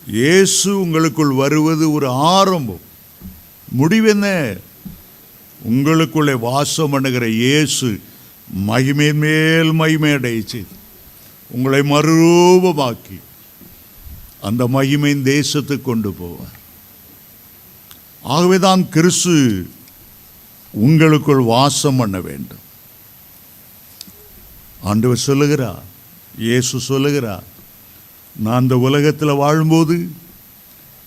இயேசு 0.07 0.81
உங்களுக்குள் 0.81 1.33
வருவது 1.33 1.93
ஒரு 1.93 2.09
ஆரம்பம். 2.09 2.81
முடிவென்ன 3.79 4.59
உங்களுக்குள்ளே 5.69 6.39
வாசம் 6.39 6.91
பண்ணுகிற 6.91 7.29
இயேசு 7.29 8.01
மகிமை 8.53 9.13
மேல் 9.13 9.73
மகிமை 9.73 10.13
அடைய 10.13 10.43
செய்து 10.47 10.75
உங்களை 11.51 11.81
மறுரூபமாக்கி 11.81 13.21
அந்த 14.41 14.69
மகிமையின் 14.69 15.25
தேசத்துக்கு 15.25 15.83
கொண்டு 15.83 16.11
போவார். 16.11 16.55
ஆகவேதான் 18.23 18.89
கிறிஸ்து 18.89 19.69
உங்களுக்குள் 20.85 21.43
வாசம் 21.53 21.97
பண்ண 21.97 22.17
வேண்டும். 22.21 22.65
ஆண்டவர் 24.81 25.27
சொல்லுகிறார் 25.29 25.85
இயேசு 26.39 26.81
சொல்லுகிறார் 26.81 27.47
நான் 28.37 28.63
இந்த 28.63 28.77
உலகத்தில் 28.79 29.41
வாழும்போது 29.43 29.97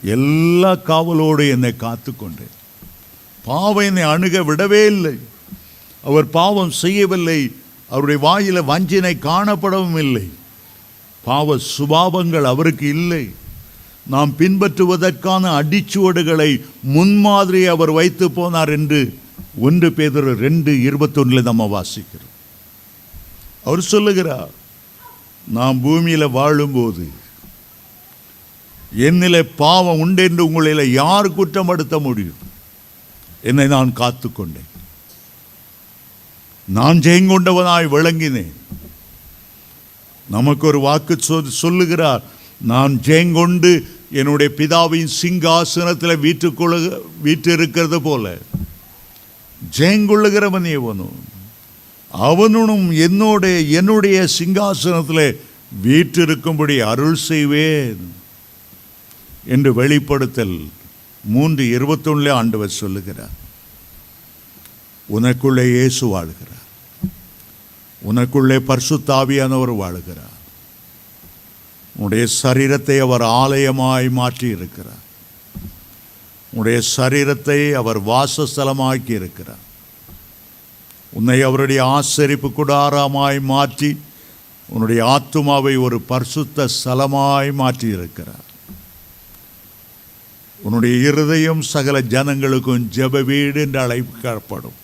எல்லா 0.03 0.71
காவலோடு 0.75 1.49
என்னை 1.49 1.75
காத்து 1.75 2.11
கொண்டேன் 2.15 2.55
பாவம் 3.43 3.85
என்னை 3.85 4.03
அணுக 4.03 4.39
விடவே 4.39 4.81
இல்லை. 4.85 5.15
அவர் 6.03 6.29
பாவம் 6.29 6.71
செய்யவில்லை. 6.71 7.39
அவருடைய 7.89 8.19
வாயில் 8.21 8.67
வஞ்சினை 8.71 9.13
காணப்படவும் 9.19 9.97
இல்லை. 9.97 10.25
பாவ 11.23 11.57
சுபாவங்கள் 11.77 12.47
அவருக்கு 12.53 12.87
இல்லை. 12.89 13.23
நாம் 14.07 14.31
பின்பற்றுவதற்கான 14.37 15.43
அடிச்சுவடுகளை 15.61 16.51
முன்மாதிரி 16.81 17.65
அவர் 17.65 17.91
வைத்து 17.91 18.29
போனார் 18.29 18.71
என்று 18.77 19.01
ஒன்று 19.59 19.91
பேதர் 19.91 20.37
ரெண்டு 20.37 20.71
இருபத்தொன்னில் 20.71 21.41
நம்ம 21.41 21.81
வாசிக்கிறோம். 21.81 22.29
அவர் 23.63 23.81
சொல்லுகிறார் 23.81 24.49
நாம் 25.47 25.81
பூமியில் 25.81 26.29
வாழும்போது 26.29 27.09
என்னில் 28.97 29.49
பாவம் 29.55 29.99
உண்டு 29.99 30.23
என்று 30.23 30.45
உங்களில் 30.45 30.91
யார் 30.91 31.31
குற்றப்படுத்த 31.31 32.01
முடியும்? 32.01 32.47
என்னை 33.43 33.67
நான் 33.67 33.95
காத்துக்கொண்டேன். 33.95 34.67
நான் 36.67 36.99
ஜெயங்கொண்டவனாய் 36.99 37.87
விளங்கினேன். 37.87 38.53
நமக்கு 40.29 40.67
ஒரு 40.67 40.79
வாக்கு 40.79 41.19
சொ- 41.27 41.47
சொல்லுகிறார் 41.47 42.23
நான் 42.61 42.99
ஜெயங்கொண்டு 43.03 43.87
என்னுடைய 44.11 44.53
பிதாவின் 44.57 45.07
சிங்காசனத்தில் 45.21 46.17
வீட்டுக்குள்ள 46.17 46.99
வீட்டு 47.21 47.53
இருக்கிறது 47.53 48.01
போல 48.01 48.37
ஜெயங்கொள்ளுகிறவன் 49.77 50.71
எவனும் 50.71 51.37
அவனும் 52.11 52.91
என்னோட 52.91 53.69
என்னுடைய 53.69 54.27
சிங்காசனத்தில் 54.39 55.39
வீற்றிருக்கும்படி 55.83 56.79
அருள் 56.79 57.15
செய்வேன். 57.15 58.13
என்று 59.45 59.73
வெளிப்படுத்தல் 59.73 60.69
மூன்று 61.23 61.63
இருபத்தொன்னுல 61.63 62.31
ஆண்டவர் 62.31 62.69
சொல்லுகிறார். 62.69 63.35
உனக்குள்ளே 65.09 65.63
இயேசு 65.69 66.17
வாழ்கிறார். 66.17 66.65
உனக்குள்ளே 68.01 68.59
பர்சுத்தாவியானவர் 68.67 69.75
வாழுகிறார். 69.75 70.37
உன்னுடைய 71.95 72.27
சரீரத்தை 72.43 72.97
அவர் 72.99 73.21
ஆலயமாய் 73.21 74.09
மாற்றி 74.09 74.47
இருக்கிறார் 74.47 74.98
உன்னுடைய 76.51 76.79
சரீரத்தை 76.97 77.59
அவர் 77.81 77.99
வாசஸ்தலமாக்கி 78.11 79.13
இருக்கிறார். 79.19 79.65
உன்னை 81.17 81.37
அவருடைய 81.41 81.81
ஆசரிப்பு 81.97 82.49
குடாரமாய் 82.57 83.39
மாற்றி 83.53 83.91
உன்னுடைய 84.69 85.01
ஆத்துமாவை 85.15 85.75
ஒரு 85.85 85.97
பரிசுத்த 86.11 86.67
ஸ்தலமாய் 86.75 87.51
மாற்றி 87.61 87.87
இருக்கிறார். 87.97 88.45
உன்னுடைய 90.59 90.95
இருதயம் 91.09 91.61
சகல 91.73 91.97
ஜனங்களுக்கும் 92.13 92.85
ஜெப 92.95 93.23
வீடு 93.29 93.61
என்று 93.65 93.79
அழைக்கப்படும் 93.85 94.77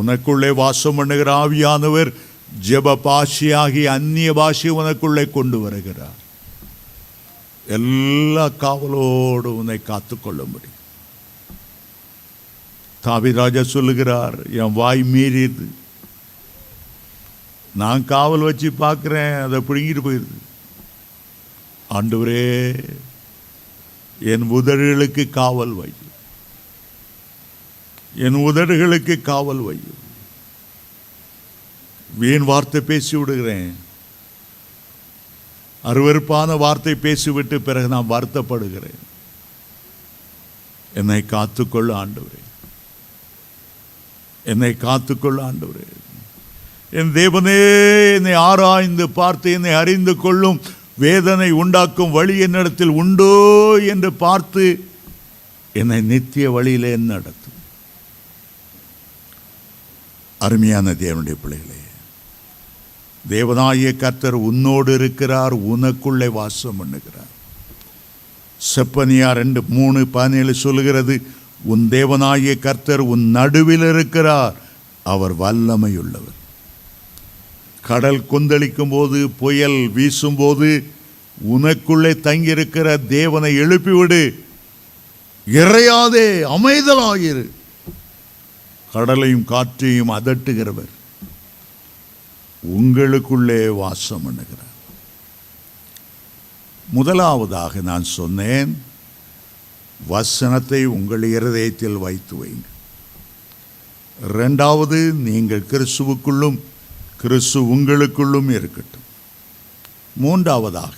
உனக்குள்ளே 0.00 0.50
வாசம் 0.62 0.98
பண்ணுகிற 0.98 1.30
ஆவியானவர் 1.44 2.10
ஜெப 2.68 2.96
பாஷையாகி 3.06 3.82
அந்நிய 3.96 4.32
பாஷை 4.40 4.70
உனக்குள்ளே 4.80 5.24
கொண்டு 5.36 5.58
வருகிறார். 5.60 6.21
எல்லா 7.66 8.48
காவலோடு 8.48 9.56
உன்னை 9.56 9.80
காத்துக்கொள்ளும்படி. 9.86 10.70
தாவிராஜா 13.04 13.62
சொல்லுகிறார் 13.62 14.50
என் 14.50 14.72
வாய் 14.72 15.02
மீறியது. 15.02 15.66
நான் 17.74 18.04
காவல் 18.04 18.40
வச்சு 18.40 18.70
பார்க்குறேன் 18.70 19.42
அதை 19.42 19.60
பிடுங்கிட்டு 19.60 20.00
போயிடுது 20.04 20.40
ஆண்டவரே 21.90 22.88
என் 24.20 24.50
உதடுகளுக்கு 24.50 25.30
காவல் 25.30 25.72
வை. 25.72 25.92
என் 28.14 28.34
உதடுகளுக்கு 28.34 29.22
காவல் 29.22 29.56
வை. 29.56 29.80
வீண் 32.18 32.42
வார்த்தை 32.42 32.80
பேசி 32.80 33.16
விடுகிறேன். 33.16 33.76
அருவருப்பான 35.84 36.58
வார்த்தை 36.58 36.94
பேசிவிட்டு 36.94 37.60
பிறகு 37.60 37.88
நான் 37.88 38.10
வருத்தப்படுகிறேன். 38.10 39.00
என்னை 40.94 41.26
காத்துக்கொள்ள 41.26 42.06
ஆண்டவரே. 42.06 42.40
என்னை 44.44 44.76
காத்துக்கொள்ள 44.76 45.52
ஆண்டவரே. 45.52 45.86
என் 46.90 47.12
தேவனே 47.12 47.58
என்னை 48.14 48.32
ஆராய்ந்து 48.32 49.10
பார்த்து 49.10 49.52
என்னை 49.52 49.72
அறிந்து 49.72 50.16
கொள்ளும் 50.16 50.60
வேதனை 50.94 51.50
உண்டாக்கும் 51.50 52.10
வழி 52.10 52.38
என்னிடத்தில் 52.38 52.88
உண்டோ 52.88 53.32
என்று 53.88 54.12
பார்த்து 54.12 54.88
என்னை 55.72 56.00
நித்திய 56.00 56.50
வழியிலே 56.50 56.96
நடத்தும். 56.96 57.58
அருமையான 60.38 60.90
தேவனுடைய 60.90 61.36
பிள்ளைகளே 61.42 61.81
தேவனாய 63.28 63.96
கர்த்தர் 63.96 64.34
உன்னோடு 64.34 64.94
இருக்கிறார் 64.94 65.54
உனக்குள்ளே 65.56 66.28
வாசம் 66.28 66.76
பண்ணுகிறார். 66.78 67.30
செப்பனியா 68.74 69.32
ரெண்டு 69.32 69.62
மூணு 69.68 70.06
பதினேழு 70.06 70.54
சொல்லுகிறது 70.54 71.22
உன் 71.62 71.88
தேவனாய 71.90 72.58
கர்த்தர் 72.58 73.00
உன் 73.00 73.30
நடுவில் 73.30 73.88
இருக்கிறார் 73.92 74.54
அவர் 75.02 75.38
வல்லமையுள்ளவர். 75.38 76.38
கடல் 77.82 78.26
கொந்தளிக்கும் 78.26 78.88
போது 78.88 79.30
புயல் 79.30 79.90
வீசும்போது 79.92 80.84
உனக்குள்ளே 81.52 82.12
தங்கியிருக்கிற 82.22 83.06
தேவனை 83.06 83.56
எழுப்பிவிடு 83.56 84.40
இறையாதே 85.46 86.26
அமைதலாயிரு. 86.56 87.48
கடலையும் 88.92 89.44
காற்றையும் 89.44 90.10
அதட்டுகிறவர். 90.10 90.92
உங்களுக்குள்ளே 92.66 93.68
வாசம் 93.68 94.24
பண்ணுகிறார். 94.26 94.70
முதலாவதாக 96.90 97.80
நான் 97.80 98.04
சொன்னேன் 98.04 98.82
வசனத்தை 100.06 100.84
உங்கள் 100.84 101.22
இருதயத்தில் 101.22 101.96
வைத்து 101.96 102.44
வைங்க. 102.44 102.68
ரெண்டாவது 104.32 105.12
நீங்கள் 105.12 105.66
கிறிஸ்துவுக்குள்ளும் 105.70 106.58
கிறிஸ்து 107.16 107.60
உங்களுக்குள்ளும் 107.60 108.50
இருக்கட்டும். 108.50 109.08
மூன்றாவதாக 110.16 110.94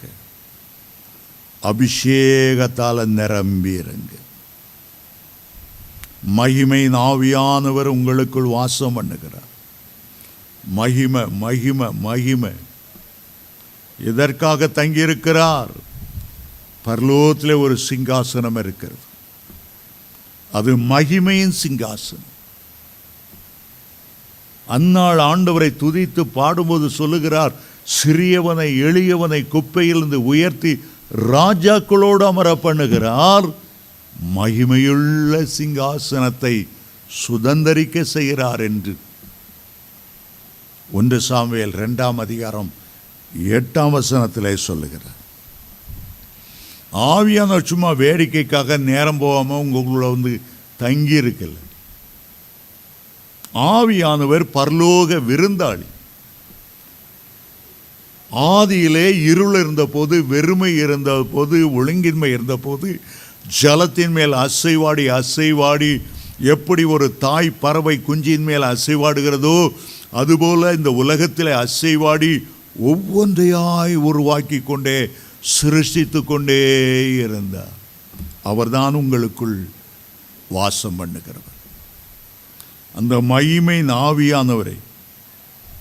அபிஷேகத்தால் 1.63 3.09
நிரம்பியிருங்க 3.19 4.13
மகிமை 6.23 6.89
நாவியானவர் 6.89 7.85
உங்களுக்குள் 7.85 8.45
வாசம் 8.45 8.97
பண்ணுகிறார். 8.97 9.44
மகிமை 10.67 11.27
மகிமை 11.29 11.89
மகிமை. 11.93 12.51
எதற்காக 13.99 14.67
தங்கியிருக்கிறார்? 14.67 15.69
பரலோகத்தில் 16.87 17.59
ஒரு 17.59 17.79
சிங்காசனம் 17.89 18.59
இருக்கிறது. 18.59 18.99
அது 20.53 20.77
மகிமையின் 20.77 21.53
சிங்காசனம். 21.69 22.33
அந்நாள் 24.67 25.19
ஆண்டவரை 25.19 25.77
துதித்து 25.77 26.21
பாடும்போது 26.21 26.91
சொல்லுகிறார் 26.91 27.53
சிறியவனை 28.05 28.79
எளியவனை 28.79 29.49
குப்பையிலிருந்து 29.49 30.25
உயர்த்தி 30.25 30.85
ராஜாக்களோடு 31.31 32.25
அமர 32.25 32.59
பண்ணுகிறார். 32.63 33.55
மகிமையுள்ள 34.37 35.49
சிங்காசனத்தை 35.59 36.69
சுதந்தரிக்க 37.29 38.03
செய்கிறார் 38.03 38.61
என்று. 38.61 38.97
ஒன்று 40.93 41.21
சாமியல் 41.29 41.75
ரெண்டாம் 41.83 42.17
அதிகாரம் 42.17 42.73
எட்டாம் 43.49 43.95
வசனத்திலே 43.99 44.55
சொல்லுகிறார். 44.55 45.21
ஆவியான 46.93 47.65
சும்மா 47.65 47.91
வேடிக்கைக்காக 47.93 48.77
நேரம் 48.77 49.19
போகாம 49.19 49.63
உங்களுக்குள்ள 49.65 50.11
வந்து 50.11 50.41
தங்கி 50.77 51.15
இருக்கல 51.15 51.53
ஆவியானவர் 53.55 54.45
பரலோக 54.55 55.19
விருந்தாளி. 55.31 55.85
ஆதியிலே 58.31 59.23
இருள் 59.31 59.55
இருந்தபோது 59.55 60.27
வெறுமை 60.27 60.77
இருந்தபோது 60.77 61.85
ஒழுங்கின்மை 61.85 62.31
இருந்தபோது 62.33 63.01
ஜலத்தின் 63.63 64.11
மேல் 64.11 64.33
அசைவாடி 64.33 65.23
அசைவாடி 65.23 66.03
எப்படி 66.41 66.85
ஒரு 66.85 67.17
தாய் 67.19 67.51
பறவை 67.51 68.01
குஞ்சின் 68.09 68.43
மேல் 68.43 68.63
அசைவாடுகிறதோ 68.63 69.73
அதுபோல 70.15 70.73
இந்த 70.73 70.91
உலகத்தில் 71.03 71.53
அசைவாடி 71.63 72.33
ஒவ்வொன்றையாய் 72.85 73.95
உருவாக்கி 74.09 74.59
கொண்டே 74.61 74.99
சிருஷ்டித்து 75.41 76.25
கொண்டே 76.25 76.61
இருந்தார். 77.15 77.75
அவர்தான் 78.43 78.95
உங்களுக்குள் 78.95 79.57
வாசம் 80.49 80.99
பண்ணுகிறவர். 80.99 81.59
அந்த 82.95 83.21
மகிமை 83.21 83.79
நாவியானவரை 83.83 84.77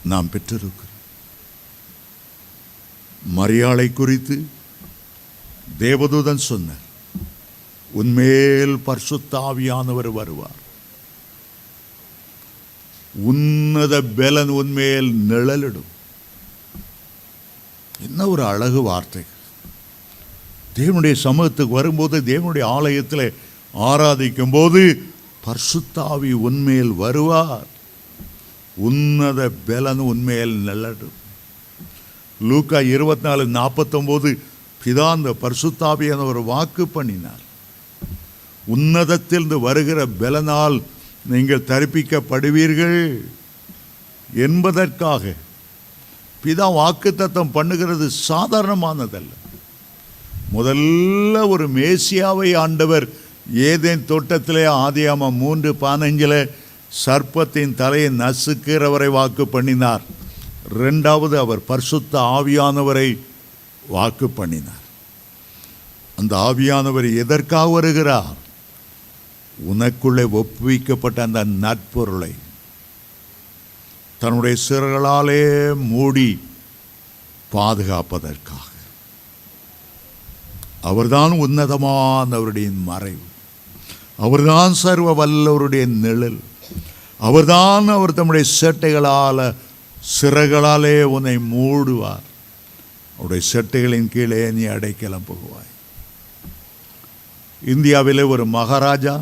நாம் 0.04 0.30
பெற்றிருக்கிறோம். 0.34 0.98
மரியாளை 3.38 3.94
குறித்து 3.94 4.46
தேவதூதன் 5.80 6.48
சொன்னார் 6.50 6.84
உன்மேல் 7.92 8.76
பர்சுத்தாவியானவர் 8.88 10.12
வருவார். 10.20 10.62
உன்னத 13.16 14.02
பெலன் 14.02 14.48
உன்மேல் 14.48 15.14
நிழலிடும். 15.30 15.92
என்ன 18.02 18.28
ஒரு 18.28 18.46
அழகு 18.46 18.82
வார்த்தை. 18.82 19.22
தேவனுடைய 20.76 21.14
சமூகத்துக்கு 21.14 21.74
வரும்போது 21.74 22.22
தேவனுடைய 22.22 22.64
ஆலயத்தில் 22.64 23.34
ஆராதிக்கும் 23.78 24.52
போது 24.52 25.04
பர்சுத்தாவி 25.46 26.32
உன்மேல் 26.32 26.92
வருவார். 26.94 27.68
உன்னத 28.76 29.52
பெலன் 29.68 29.98
உன்மேல் 29.98 30.56
நிழலிடும். 30.68 31.22
லூக்கா 32.42 32.82
இருபத்தி 32.82 33.28
நாலு 33.28 33.48
நாற்பத்தொம்போது 33.48 34.38
பிதா 34.86 35.10
அந்த 35.10 35.36
என 36.06 36.16
ஒரு 36.16 36.44
வாக்கு 36.44 36.88
பண்ணினார். 36.88 37.42
உன்னதத்திலிருந்து 38.76 39.60
வருகிற 39.60 40.06
பலனால் 40.06 40.82
நீங்கள் 41.26 41.64
தரிப்பிக்கப்படுவீர்கள் 41.68 43.22
என்பதற்காக. 44.36 45.34
பிதா 46.46 46.68
வாக்குத்தத்தம் 46.72 47.50
பண்ணுகிறது 47.54 48.10
சாதாரணமானதல்ல. 48.30 49.34
முதல்ல 50.54 51.48
ஒரு 51.48 51.70
மேசியாவை 51.70 52.58
ஆண்டவர் 52.58 53.08
ஏதேன் 53.54 54.06
தோட்டத்திலே 54.06 54.64
ஆதியாம 54.66 55.32
மூன்று 55.32 55.74
பதினஞ்சில் 55.74 56.50
சர்ப்பத்தின் 57.06 57.76
தலையை 57.76 58.10
நசுக்கிறவரை 58.10 59.08
வாக்கு 59.08 59.48
பண்ணினார். 59.48 60.02
ரெண்டாவது 60.80 61.36
அவர் 61.38 61.66
பரிசுத்த 61.66 62.20
ஆவியானவரை 62.20 63.20
வாக்கு 63.88 64.30
பண்ணினார். 64.30 64.82
அந்த 66.18 66.36
ஆவியானவர் 66.36 67.18
எதற்காக 67.18 67.68
வருகிறார்? 67.68 68.42
உனக்குள்ளே 69.60 70.30
ஒப்புவிக்கப்பட்ட 70.30 71.22
அந்த 71.22 71.44
நட்பொருளை 71.44 72.34
தன்னுடைய 74.20 74.56
சிறர்களாலே 74.70 75.76
மூடி 75.76 76.42
பாதுகாப்பதற்காக. 77.52 78.72
அவர்தான் 80.82 81.32
உன்னதமானவருடைய 81.32 82.72
மறைவு. 82.84 83.22
அவர்தான் 84.18 84.74
சர்வ 84.74 85.26
வல்லவருடைய 85.26 85.86
நிழல். 85.86 86.40
அவர்தான் 87.20 87.88
அவர் 87.88 88.14
தம்முடைய 88.14 88.50
சேட்டைகளால் 88.62 89.56
சிறகளாலே 90.22 91.02
உன்னை 91.02 91.36
மூடுவார். 91.36 92.26
அவருடைய 93.18 93.48
சேட்டைகளின் 93.54 94.08
கீழே 94.08 94.52
நீ 94.52 94.64
அடைக்கலம் 94.64 95.24
போகுவாய். 95.28 95.72
இந்தியாவிலே 97.66 98.22
ஒரு 98.22 98.46
மகாராஜா 98.46 99.22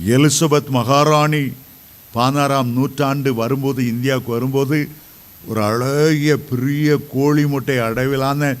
எலிசபெத் 0.00 0.68
மகாராணி 0.68 1.52
பதினாறாம் 2.12 2.68
நூற்றாண்டு 2.68 3.34
வரும்போது 3.34 3.86
இந்தியாவுக்கு 3.86 4.30
வரும்போது 4.32 4.88
ஒரு 5.46 5.64
அழகிய 5.64 6.36
பெரிய 6.36 6.98
கோழி 7.12 7.46
முட்டை 7.46 7.78
அடைவிலான 7.78 8.56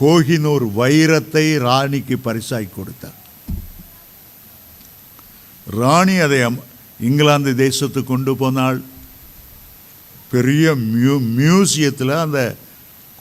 கோஹினூர் 0.00 0.66
வைரத்தை 0.76 1.58
ராணிக்கு 1.58 2.18
பரிசாகி 2.18 2.68
கொடுத்தார். 2.74 3.18
ராணி 5.66 6.16
அதை 6.16 6.46
இங்கிலாந்து 7.00 7.52
தேசத்துக்கு 7.52 8.04
கொண்டு 8.04 8.36
போனால் 8.36 8.84
பெரிய 10.30 10.74
மியூ 10.74 11.20
மியூசியத்தில் 11.20 12.20
அந்த 12.20 12.56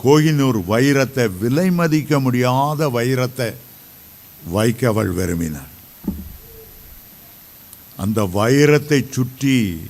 கோஹினூர் 0.03 0.59
வைரத்தை 0.69 1.37
விலை 1.37 1.71
மதிக்க 1.71 2.19
முடியாத 2.19 2.89
வைரத்தை 2.89 3.53
வைக்க 4.49 4.87
அவள் 4.87 5.11
விரும்பினாள். 5.11 5.75
அந்த 7.97 8.23
வைரத்தை 8.33 8.99
சுற்றி 9.09 9.81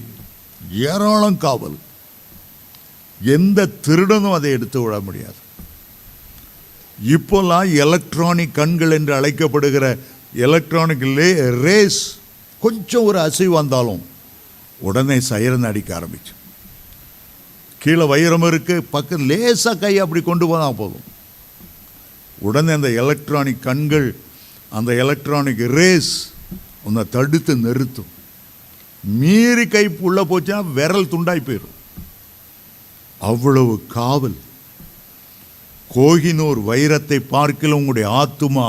ஏராளம் 0.72 1.38
காவல். 1.38 1.78
எந்த 3.22 3.66
திருடனும் 3.86 4.34
அதை 4.34 4.52
எடுத்து 4.52 4.82
விட 4.82 5.00
முடியாது. 5.00 5.40
இப்போல்லாம் 7.14 7.76
எலக்ட்ரானிக் 7.86 8.54
கண்கள் 8.54 8.92
என்று 8.92 9.14
அழைக்கப்படுகிற 9.20 9.98
எலக்ட்ரானிக் 10.34 11.06
லே 11.18 11.30
ரேஸ் 11.50 12.02
கொஞ்சம் 12.60 13.04
ஒரு 13.04 13.20
அசைவு 13.20 13.54
வந்தாலும் 13.54 14.06
உடனே 14.80 15.18
சைரன் 15.30 15.70
அடிக்க 15.70 16.00
ஆரம்பிச்சு. 16.00 16.34
கீழே 17.80 18.06
வைரம் 18.06 18.42
இருக்குது 18.42 18.86
பக்கம் 18.90 19.28
லேசாக 19.30 19.78
கை 19.78 20.00
அப்படி 20.00 20.22
கொண்டு 20.22 20.48
போனால் 20.48 20.80
போதும். 20.82 21.06
உடனே 22.40 22.72
அந்த 22.74 22.90
எலக்ட்ரானிக் 22.92 23.64
கண்கள் 23.68 24.16
அந்த 24.70 24.94
எலக்ட்ரானிக் 24.94 25.64
ரேஸ் 25.80 26.14
உன்னை 26.88 27.04
தடுத்து 27.16 27.54
நிறுத்தும். 27.66 28.12
மீறி 29.20 29.66
கை 29.74 29.86
உள்ளே 30.08 30.24
போச்சுன்னா 30.30 30.60
விரல் 30.78 31.12
துண்டாய் 31.14 31.48
போயிடும். 31.48 31.76
அவ்வளவு 33.22 33.74
காவல். 33.96 34.38
கோகினூர் 35.90 36.60
வைரத்தை 36.70 37.20
பார்க்கல 37.34 37.78
உங்களுடைய 37.80 38.08
ஆத்துமா 38.22 38.68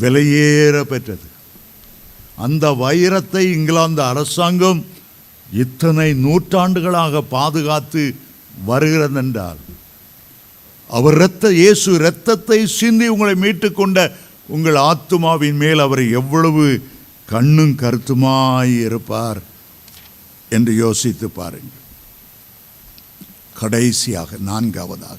விலையேற 0.00 0.76
பெற்றது. 0.92 1.26
அந்த 2.44 2.66
வைரத்தை 2.84 3.42
இங்கிலாந்து 3.56 4.02
அரசாங்கம் 4.10 4.80
இத்தனை 5.46 6.08
நூற்றாண்டுகளாக 6.24 7.22
பாதுகாத்து 7.34 8.02
வருகிறது 8.68 9.18
என்றால் 9.22 9.60
அவர் 10.90 11.16
இரத்த 11.18 11.46
இயேசு 11.60 11.90
இரத்தத்தை 12.00 12.58
சிந்தி 12.78 13.06
உங்களை 13.14 13.34
மீட்டுக்கொண்ட 13.44 13.98
உங்கள் 14.54 14.78
ஆத்துமாவின் 14.90 15.58
மேல் 15.62 15.80
அவர் 15.86 16.02
எவ்வளவு 16.20 16.64
கண்ணும் 17.30 17.74
கருத்துமாய் 17.76 18.80
இருப்பார் 18.84 19.40
என்று 20.50 20.72
யோசித்து 20.76 21.30
பாருங்கள். 21.30 21.78
கடைசியாக 23.58 24.36
நான்காவதாக. 24.40 25.18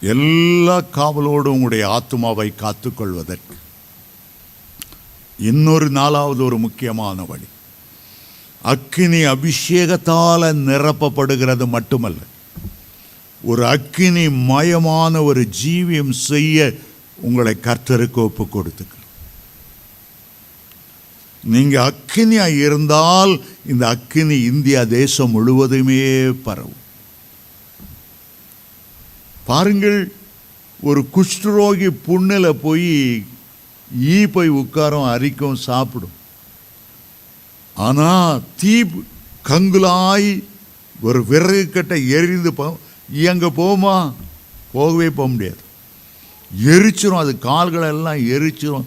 எல்லா 0.00 0.76
காவலோடும் 0.94 1.54
உங்களுடைய 1.54 1.88
ஆத்மாவை 1.88 2.52
காத்துக்கொள்வதற்கு 2.60 3.54
இன்னொரு 5.38 5.90
நாலாவது 5.90 6.44
ஒரு 6.44 6.58
முக்கியமான 6.58 7.24
வழி. 7.24 7.48
அக்கினி 8.62 9.20
அபிஷேகத்தால் 9.24 10.46
நிரப்பப்படுகிறது 10.68 11.66
மட்டுமல்ல 11.68 12.22
ஒரு 13.42 13.66
அக்கினி 13.66 14.26
மயமான 14.26 15.24
ஒரு 15.24 15.48
ஜீவியம் 15.64 16.10
செய்ய 16.10 16.72
உங்களை 17.20 17.54
கர்த்தருக்கு 17.62 18.22
ஒப்பு 18.28 18.44
கொடுத்துக்க. 18.44 18.97
நீங்கள் 21.42 21.92
அக்கினியாக 21.92 22.58
இருந்தால் 22.64 23.32
இந்த 23.66 23.84
அக்கினி 23.88 24.38
இந்தியா 24.40 24.84
தேசம் 24.84 25.30
முழுவதுமே 25.30 26.30
பரவும். 26.46 26.80
பாருங்கள் 29.44 30.12
ஒரு 30.82 31.00
குஷ்டரோகி 31.14 31.88
புண்ணில் 32.06 32.60
போய் 32.64 33.24
ஈ 34.00 34.26
போய் 34.26 34.50
உட்காரும் 34.62 35.10
அரிக்கும் 35.14 35.62
சாப்பிடும். 35.68 36.16
ஆனால் 37.74 38.42
தீ 38.60 38.84
கங்குலாய் 39.48 40.30
ஒரு 41.00 41.20
விறகு 41.24 41.70
கட்டை 41.70 42.08
எரிந்து 42.08 42.52
போ 42.52 42.78
அங்கே 43.30 43.48
போமா 43.60 43.96
போகவே 44.72 45.10
போக 45.10 45.28
முடியாது. 45.28 45.62
எரிச்சிரும் 46.66 47.22
அது 47.24 47.32
கால்களெல்லாம் 47.42 48.20
எரிச்சிரும் 48.34 48.86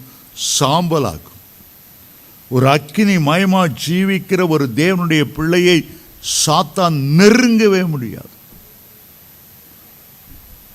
சாம்பலாக்கும். 0.58 1.31
ஒரு 2.54 2.66
அக்கினி 2.68 3.16
மயமாக 3.16 3.74
ஜீவிக்கிற 3.86 4.48
ஒரு 4.48 4.64
தேவனுடைய 4.76 5.22
பிள்ளையை 5.36 5.78
சாத்தான் 6.46 6.96
நெருங்கவே 7.18 7.82
முடியாது. 7.86 8.32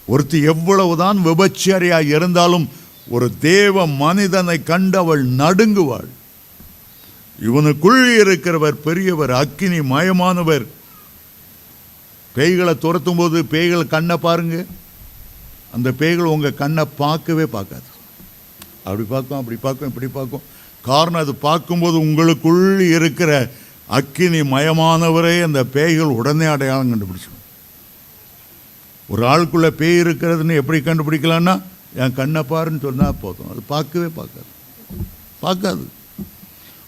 ஒருத்தி 0.06 0.40
எவ்வளவுதான் 0.42 1.18
விபச்சாரியாக 1.26 2.14
இருந்தாலும் 2.18 2.66
ஒரு 3.16 3.28
தேவ 3.40 3.86
மனிதனை 3.88 4.64
கண்டு 4.64 4.98
அவள் 4.98 5.24
நடுங்குவாள். 5.42 6.10
இவனுக்குள் 7.48 8.02
இருக்கிறவர் 8.22 8.78
பெரியவர் 8.88 9.32
அக்கினி 9.32 9.80
மயமானவர். 9.94 10.66
பேய்களை 12.36 12.74
துரத்தும் 12.78 13.16
போது 13.16 13.46
பேய்கள் 13.46 13.94
கண்ணை 13.96 14.18
பாருங்க. 14.18 14.58
அந்த 15.72 15.92
பேய்கள் 15.92 16.34
உங்கள் 16.36 16.60
கண்ணை 16.64 16.86
பார்க்கவே 16.98 17.46
பார்க்காது. 17.56 17.90
அப்படி 18.84 19.06
பார்க்கும் 19.10 19.40
அப்படி 19.40 19.58
பார்க்கும் 19.62 19.88
இப்படி 19.88 20.08
பார்க்கும். 20.08 20.46
காரணம் 20.90 21.22
அது 21.22 21.34
பார்க்கும்போது 21.48 21.98
உங்களுக்குள் 22.06 22.64
இருக்கிற 22.96 23.32
அக்கினி 23.98 24.40
மயமானவரை 24.54 25.36
அந்த 25.48 25.62
பேய்கள் 25.76 26.16
உடனே 26.20 26.48
அடையாளம் 26.54 26.92
கண்டுபிடிச்சிடும். 26.92 27.42
ஒரு 29.10 29.22
ஆளுக்குள்ள 29.32 29.68
பேய் 29.82 30.02
இருக்கிறதுன்னு 30.02 30.60
எப்படி 30.62 30.80
கண்டுபிடிக்கலான்னா 30.80 31.56
என் 32.02 32.18
கண்ணை 32.20 32.42
பாருன்னு 32.50 32.84
சொன்னால் 32.86 33.22
போதும். 33.22 33.52
அது 33.52 33.62
பார்க்கவே 33.74 34.10
பார்க்காது. 34.20 34.50
பார்க்காது. 35.40 35.86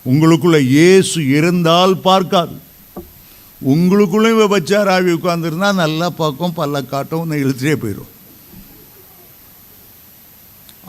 உங்களுக்குள்ள 0.09 0.57
இயேசு 0.75 1.19
இருந்தால் 1.37 1.95
பார்க்காது. 2.09 2.55
உங்களுக்குள்ளேயும் 3.73 4.41
விபச்சார 4.43 4.91
ஆவி 4.95 5.11
உட்காந்துருந்தா 5.13 5.69
நல்லா 5.83 6.07
பார்க்கும் 6.21 6.57
பல்ல 6.57 6.85
காட்டும் 6.93 7.37
இழுத்துட்டே 7.43 7.75
போயிடும் 7.81 8.13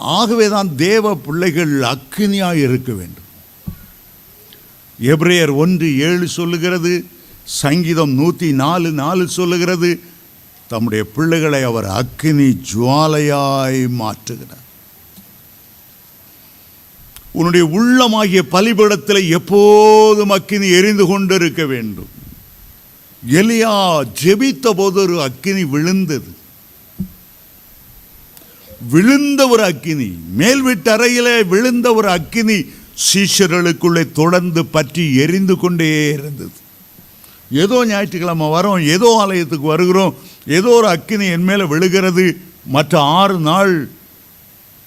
ஆகவே 0.00 0.48
தான் 0.48 0.76
தேவ 0.76 1.14
பிள்ளைகள் 1.16 1.80
அக்கினியாக 1.80 2.54
இருக்க 2.54 2.92
வேண்டும். 2.92 3.28
எப்ரேயர் 5.00 5.54
ஒன்று 5.54 5.98
ஏழு 5.98 6.28
சொல்லுகிறது 6.28 7.04
சங்கீதம் 7.44 8.14
நூற்றி 8.14 8.52
நாலு 8.52 8.90
நாலு 8.90 9.28
சொல்லுகிறது 9.28 10.00
தம்முடைய 10.68 11.04
பிள்ளைகளை 11.04 11.62
அவர் 11.62 11.84
அக்கினி 11.84 12.58
ஜுவாலையாய் 12.72 13.88
மாற்றுகிறார். 14.00 14.66
உன்னுடைய 17.32 17.66
உள்ளமாகிய 17.66 18.42
பலிபடத்தில் 18.52 19.28
எப்போதும் 19.28 20.30
அக்கினி 20.30 20.68
எரிந்து 20.68 21.06
கொண்டிருக்க 21.06 21.66
வேண்டும். 21.66 22.08
எலியா 23.22 24.02
ஜெபித்த 24.22 24.70
போது 24.70 25.00
ஒரு 25.00 25.22
அக்கினி 25.22 25.64
விழுந்தது. 25.64 26.30
விழுந்த 28.92 29.40
ஒரு 29.48 29.62
அக்கினி 29.64 30.08
மேல்விட்டறையிலே 30.38 31.36
விழுந்த 31.52 31.86
ஒரு 31.94 32.08
அக்கினி 32.10 32.58
சீஷர்களுக்குள்ளே 33.06 34.02
தொடர்ந்து 34.12 34.62
பற்றி 34.66 35.04
எரிந்து 35.16 35.54
கொண்டே 35.56 35.88
இருந்தது. 36.12 36.58
ஏதோ 37.64 37.76
ஞாயிற்றுக்கிழமை 37.86 38.48
வரோம் 38.56 38.82
ஏதோ 38.94 39.08
ஆலயத்துக்கு 39.22 39.66
வருகிறோம் 39.72 40.14
ஏதோ 40.58 40.70
ஒரு 40.78 40.88
அக்கினி 40.88 41.26
என் 41.36 41.48
மேலே 41.50 41.64
விழுகிறது. 41.64 42.26
மற்ற 42.74 43.00
ஆறு 43.00 43.38
நாள் 43.48 43.74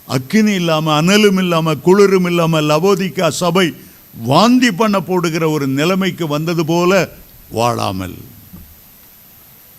அக்கினி 0.08 0.54
இல்லாமல் 0.62 0.98
அனலும் 1.00 1.40
இல்லாமல் 1.44 1.82
குளிரும் 1.88 2.28
இல்லாமல் 2.30 2.70
லவோதிக்கா 2.72 3.28
சபை 3.42 3.68
வாந்தி 4.28 4.72
பண்ண 4.72 4.98
போடுகிற 5.00 5.50
ஒரு 5.50 5.68
நிலைமைக்கு 5.68 6.28
வந்தது 6.28 6.66
போல 6.66 7.10
வாழாமல் 7.50 8.18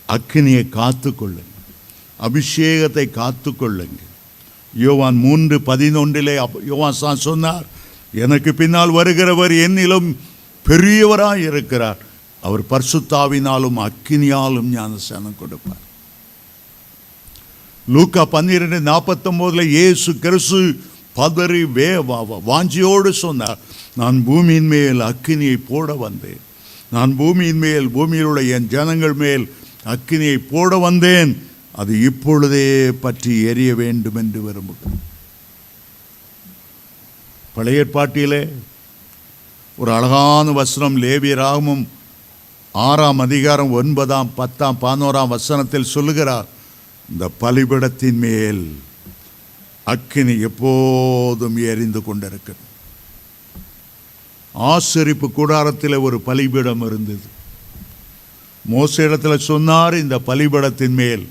அக்கினியை 0.08 0.64
காத்துக்கொள்ளுங்கள். 0.78 1.53
அபிஷேகத்தை 2.20 3.10
காத்துக்கொள்ளுங்கள். 3.10 4.12
யோவான் 4.74 5.16
மூன்று 5.16 5.58
பதினொன்றிலே 5.58 6.46
யோவான் 6.66 6.92
சான் 6.92 7.16
சொன்னார் 7.16 7.64
எனக்கு 8.12 8.54
பின்னால் 8.54 8.92
வருகிறவர் 8.92 9.50
என்னிலும் 9.50 10.16
பெரியவராக 10.68 11.36
இருக்கிறார். 11.36 11.98
அவர் 12.40 12.62
பர்சுத்தாவினாலும் 12.70 13.76
அக்கினியாலும் 13.76 14.70
ஞானசானம் 14.74 15.38
கொடுப்பார். 15.38 15.82
லூக்கா 17.88 18.24
பன்னிரெண்டு 18.24 18.80
நாற்பத்தொம்போதில் 18.80 19.66
இயேசு 19.66 20.18
கிறிஸ்து 20.18 20.80
பதறி 21.16 21.72
வே 21.72 21.88
வா- 21.88 22.26
வா- 22.30 22.42
வாஞ்சியோடு 22.46 23.10
சொன்னார் 23.10 23.58
நான் 23.96 24.24
பூமியின் 24.24 24.66
மேல் 24.66 25.00
அக்கினியை 25.00 25.58
போட 25.68 25.94
வந்தேன். 25.94 26.40
நான் 26.90 27.16
பூமியின் 27.16 27.58
மேல் 27.58 27.90
பூமியில் 27.90 28.24
உள்ள 28.24 28.42
என் 28.42 28.68
ஜனங்கள் 28.68 29.12
மேல் 29.12 29.52
அக்கினியை 29.84 30.36
போட 30.50 30.76
வந்தேன். 30.76 31.46
அது 31.76 32.02
இப்பொழுதே 32.02 32.92
பற்றி 32.92 33.42
எரிய 33.42 33.74
வேண்டும் 33.74 34.14
என்று 34.14 34.42
விரும்புகிறேன் 34.42 35.00
பழைய 37.54 37.84
ஏற்பாட்டிலே 37.84 38.48
ஒரு 39.76 39.92
அழகான 39.92 40.52
வசனம் 40.52 41.02
லேவியராகவும் 41.02 41.86
ஆறாம் 42.72 43.18
அதிகாரம் 43.18 43.70
ஒன்பதாம் 43.70 44.30
பத்தாம் 44.34 44.78
பதினோராம் 44.80 45.28
வசனத்தில் 45.28 45.92
சொல்லுகிறார் 45.94 46.46
இந்த 47.10 47.30
பலிபிடத்தின் 47.40 48.18
மேல் 48.24 48.76
அக்கினி 49.84 50.40
எப்போதும் 50.40 51.56
எரிந்து 51.56 52.02
கொண்டிருக்கிறது. 52.02 52.62
ஆசிரிப்பு 54.58 55.32
கூடாரத்தில் 55.32 55.96
ஒரு 55.96 56.20
பலிபீடம் 56.20 56.86
இருந்தது. 56.86 57.26
மோச 58.70 59.36
சொன்னார் 59.36 59.94
இந்த 59.94 60.20
பலிபடத்தின் 60.26 60.94
மேல் 60.94 61.28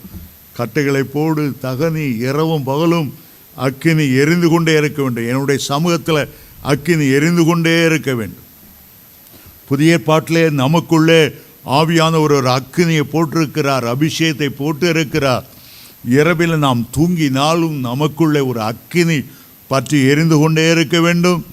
கட்டைகளை 0.58 1.04
போடு 1.04 1.44
தகனி 1.62 2.06
இரவும் 2.30 2.64
பகலும் 2.64 3.10
அக்கினி 3.56 4.06
எரிந்து 4.22 4.48
கொண்டே 4.50 4.74
இருக்க 4.78 5.00
வேண்டும். 5.02 5.28
என்னுடைய 5.28 5.60
சமூகத்தில் 5.66 6.30
அக்கினி 6.62 7.06
எரிந்து 7.18 7.44
கொண்டே 7.46 7.86
இருக்க 7.86 8.14
வேண்டும். 8.14 8.46
புதிய 9.68 9.98
ஏற்பாட்டிலே 9.98 10.44
நமக்குள்ளே 10.62 11.22
ஆவியான 11.78 12.20
ஒரு 12.22 12.34
ஒரு 12.36 12.50
அக்கினியை 12.50 13.04
போட்டிருக்கிறார் 13.14 13.86
அபிஷேகத்தை 13.94 14.50
போட்டு 14.62 14.90
இருக்கிறார் 14.90 15.46
இரவில் 16.18 16.56
நாம் 16.58 16.82
தூங்கினாலும் 16.98 17.78
நமக்குள்ளே 17.90 18.40
ஒரு 18.40 18.62
அக்கினி 18.62 19.18
பற்றி 19.68 19.98
எரிந்து 20.12 20.38
கொண்டே 20.38 20.66
இருக்க 20.72 20.98
வேண்டும். 21.02 21.46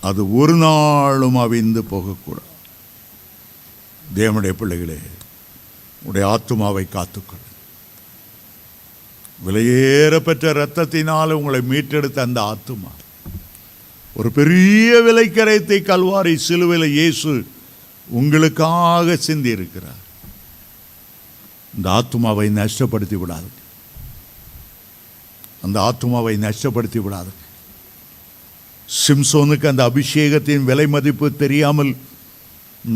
அது 0.00 0.20
ஒரு 0.34 0.54
நாளும் 0.56 1.38
அவிந்து 1.44 1.82
போகக்கூடாது. 1.92 2.50
தேவனுடைய 4.18 4.54
பிள்ளைகளே 4.60 4.98
உடைய 6.02 6.24
ஆத்துமாவை 6.32 6.84
காத்துக்கொள். 6.94 7.46
விலையேற 9.46 10.14
பெற்ற 10.18 10.52
இரத்தத்தினால் 10.52 11.36
உங்களை 11.38 11.60
மீட்டெடுத்த 11.70 12.18
அந்த 12.20 12.40
ஆத்துமா. 12.52 12.92
ஒரு 14.14 14.30
பெரிய 14.38 14.88
விலைக்கரைத்தை 15.06 15.78
கல்வாரி 15.88 16.34
சிலுவையில் 16.46 16.90
இயேசு 16.90 17.32
உங்களுக்காக 18.08 19.16
சிந்தி 19.16 19.50
இருக்கிறார் 19.50 20.02
இந்த 21.76 21.86
ஆத்துமாவை 21.98 22.46
நஷ்டப்படுத்தி 22.58 23.16
விடாது 23.18 23.50
அந்த 25.62 25.76
ஆத்துமாவை 25.88 26.34
நஷ்டப்படுத்தி 26.46 27.00
விடாது 27.02 27.32
சிம்சோனுக்கு 28.88 29.66
அந்த 29.66 29.82
அபிஷேகத்தின் 29.90 30.64
விலை 30.64 30.86
மதிப்பு 30.86 31.26
தெரியாமல் 31.42 31.96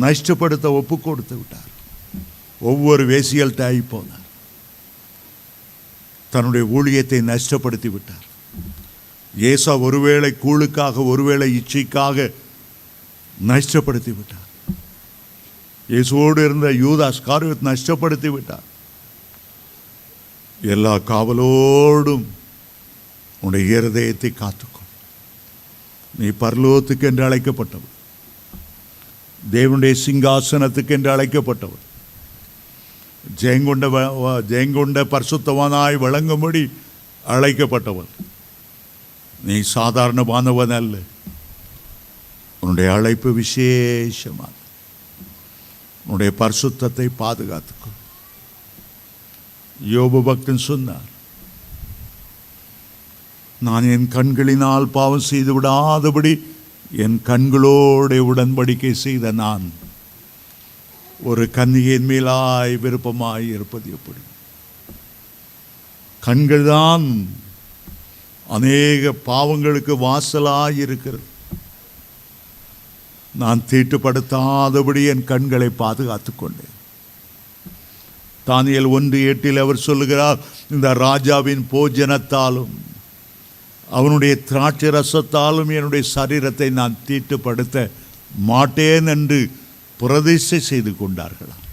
நஷ்டப்படுத்த 0.00 0.66
ஒப்பு 0.80 0.96
கொடுத்து 1.00 1.34
விட்டார். 1.36 1.70
ஒவ்வொரு 2.60 3.02
வேசியல்ட்ட 3.06 3.62
ஆகி 3.64 3.82
போனார் 3.92 4.21
தன்னுடைய 6.32 6.64
ஊழியத்தை 6.72 7.18
நஷ்டப்படுத்தி 7.28 7.88
விட்டார் 7.90 8.26
ஏசா 9.34 9.72
ஒருவேளை 9.78 10.30
கூழுக்காக 10.42 11.04
ஒருவேளை 11.04 11.48
இச்சைக்காக 11.58 12.26
நஷ்டப்படுத்தி 13.44 14.12
விட்டார் 14.14 14.48
இயேசுவோடு 15.88 16.44
இருந்த 16.44 16.68
யூதாஸ் 16.82 17.24
காரியத்தை 17.24 17.64
நஷ்டப்படுத்தி 17.70 18.28
விட்டார் 18.28 18.66
எல்லா 20.58 20.92
காவலோடும் 21.06 22.26
உன்னுடைய 23.42 23.78
இருதயத்தை 23.78 24.30
காத்துக்கும் 24.34 24.90
நீ 26.14 26.28
பரலோகத்துக்கு 26.40 27.06
என்று 27.06 27.24
அழைக்கப்பட்டவன் 27.28 27.88
தேவனுடைய 29.42 29.94
சிங்காசனத்துக்கு 30.02 30.92
என்று 30.92 31.10
அழைக்கப்பட்டவன் 31.10 31.86
ஜெயங்கொண்ட 33.24 33.86
வ- 33.88 34.14
வ- 34.18 34.42
ஜெயங்கொண்ட 34.48 35.04
பரிசுத்தவானாய் 35.10 35.96
வழங்கும்படி 35.98 36.62
அழைக்கப்பட்டவன் 37.24 38.10
நீ 39.44 39.56
சாதாரணமானவன் 39.74 40.74
அல்ல 40.74 40.96
உன்னுடைய 42.62 42.88
அழைப்பு 42.92 43.30
விசேஷமாக 43.34 44.58
உன்னுடைய 46.04 46.30
பரிசுத்தத்தை 46.38 47.06
பாதுகாத்துக்கும் 47.18 47.98
யோபு 49.76 50.20
பக்தன் 50.22 50.62
சொன்னார் 50.64 51.08
நான் 53.60 53.84
என் 53.90 54.08
கண்களினால் 54.08 54.86
பாவம் 54.90 55.26
செய்து 55.26 55.52
விடாதபடி 55.54 56.32
என் 56.98 57.18
கண்களோட 57.26 58.18
உடன்படிக்கை 58.26 58.92
செய்த 58.98 59.32
நான் 59.36 59.66
ஒரு 61.22 61.50
கன்னிகையின் 61.52 62.08
மேலாய் 62.08 62.74
விருப்பமாய் 62.78 63.48
இருப்பது 63.48 63.90
எப்படி? 63.90 64.22
கண்கள்தான் 66.26 67.26
அநேக 68.48 69.12
பாவங்களுக்கு 69.26 69.94
வாசலாய் 69.98 70.78
இருக்கிறது. 70.78 71.22
நான் 73.34 73.62
தீட்டுப்படுத்தாதபடி 73.70 75.06
என் 75.06 75.24
கண்களை 75.24 75.68
பாதுகாத்து 75.68 76.32
கொண்டேன். 76.36 76.76
தானியல் 78.46 78.88
ஒன்று 78.88 79.22
எட்டில் 79.22 79.56
அவர் 79.56 79.76
சொல்லுகிறார் 79.76 80.38
இந்த 80.70 80.92
ராஜாவின் 80.92 81.66
போஜனத்தாலும் 81.72 82.72
அவனுடைய 83.88 84.36
திராட்சை 84.36 84.88
ரசத்தாலும் 84.88 85.70
என்னுடைய 85.76 86.08
சரீரத்தை 86.14 86.70
நான் 86.70 86.96
தீட்டுப்படுத்த 87.06 87.90
மாட்டேன் 88.38 89.06
என்று 89.06 89.50
பிரதிஷ்டை 90.02 90.60
செய்து 90.60 90.92
கொண்டார்களாம். 91.00 91.66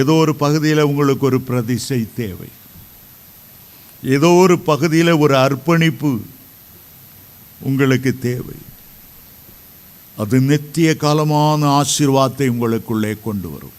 ஏதோ 0.00 0.12
ஒரு 0.12 0.34
பகுதியில் 0.34 0.88
உங்களுக்கு 0.90 1.26
ஒரு 1.26 1.40
பிரதிஷ்டை 1.40 2.00
தேவை. 2.14 2.50
ஏதோ 4.02 4.30
ஒரு 4.42 4.56
பகுதியில் 4.70 5.20
ஒரு 5.24 5.34
அர்ப்பணிப்பு 5.36 6.12
உங்களுக்கு 7.60 8.12
தேவை. 8.18 8.58
அது 10.16 10.36
நித்திய 10.40 10.88
காலமான 11.00 11.60
ஆசீர்வாதத்தை 11.78 12.46
உங்களுக்குள்ளே 12.54 13.12
கொண்டு 13.24 13.50
வரும். 13.50 13.76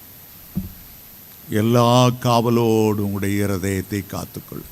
எல்லா 1.62 1.90
காவலோடு 2.26 3.02
உங்களுடைய 3.06 3.36
இருதயத்தை 3.48 4.02
காத்துக்கொள். 4.14 4.66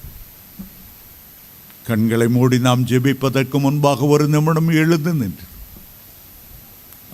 கண்களை 1.87 2.27
மூடி 2.27 2.57
நாம் 2.59 2.87
ஜெபிப்பதற்கு 2.87 3.57
முன்பாக 3.59 4.05
ஒரு 4.05 4.27
நிமிடம் 4.27 4.71
எழுந்து 4.81 5.13
நின்று. 5.13 5.47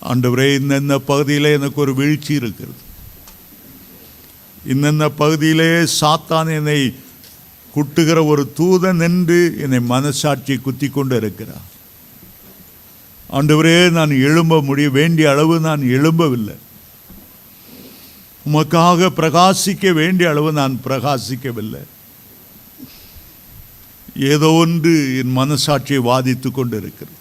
ஆண்டவரே 0.01 0.47
இந்த 0.71 0.99
பகுதியில் 0.99 1.55
எனக்கு 1.57 1.81
ஒரு 1.81 1.93
வீழ்ச்சி 1.95 2.33
இருக்கிறது. 2.33 2.81
இந்த 4.65 5.09
பகுதியிலே 5.09 5.69
சாத்தான் 5.99 6.53
என்னை 6.55 6.95
குட்டுகிற 7.75 8.25
ஒரு 8.25 8.53
தூதன் 8.57 9.01
என்று 9.01 9.55
என்னை 9.57 9.79
மனசாட்சி 9.79 10.57
குத்தி 10.57 10.87
கொண்டு 10.89 11.15
இருக்கிறார் 11.15 11.65
ஆண்டவரே 13.31 13.89
நான் 13.89 14.09
எழும்ப 14.09 14.61
முடிய 14.61 14.89
வேண்டிய 14.89 15.29
அளவு 15.29 15.59
நான் 15.59 15.81
எழும்பவில்லை. 15.81 16.55
உமக்காக 18.45 19.09
பிரகாசிக்க 19.19 19.93
வேண்டிய 19.93 20.29
அளவு 20.29 20.51
நான் 20.51 20.79
பிரகாசிக்கவில்லை. 20.85 21.83
ஏதோ 24.15 24.51
ஒன்று 24.51 25.17
என் 25.17 25.37
மனசாட்சியை 25.37 26.01
வாதித்து 26.09 26.51
கொண்டு 26.51 26.77
இருக்கிறது 26.77 27.16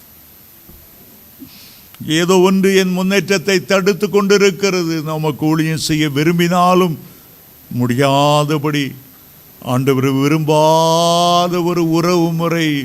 ஏதோ 2.05 2.39
ஒன்று 2.39 2.77
என் 2.77 2.93
முன்னேற்றத்தை 2.93 3.65
தடுத்து 3.65 4.11
கொண்டிருக்கிறது. 4.11 5.03
நமக்கு 5.03 5.47
ஊழியம் 5.47 5.79
செய்ய 5.79 6.09
விரும்பினாலும் 6.09 6.99
முடியாதபடி 7.71 8.95
ஆண்டவர் 9.63 10.11
விரும்பாத 10.11 11.63
ஒரு 11.63 11.91
உறவு 11.91 12.33
முறை 12.33 12.85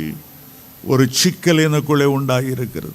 ஒரு 0.84 1.08
சிக்கல் 1.12 1.58
எனக்குள்ளே 1.58 2.04
உண்டாகியிருக்கிறது 2.04 2.94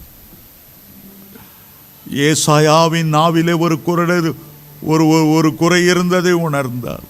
ஏசாயாவின் 2.14 3.04
நாவிலே 3.04 3.58
ஒரு 3.58 3.82
குரல் 3.82 4.34
ஒரு 4.80 5.04
ஒரு- 5.04 5.34
ஒரு 5.34 5.54
குறை 5.54 5.84
இருந்ததை 5.84 6.34
உணர்ந்தார். 6.34 7.04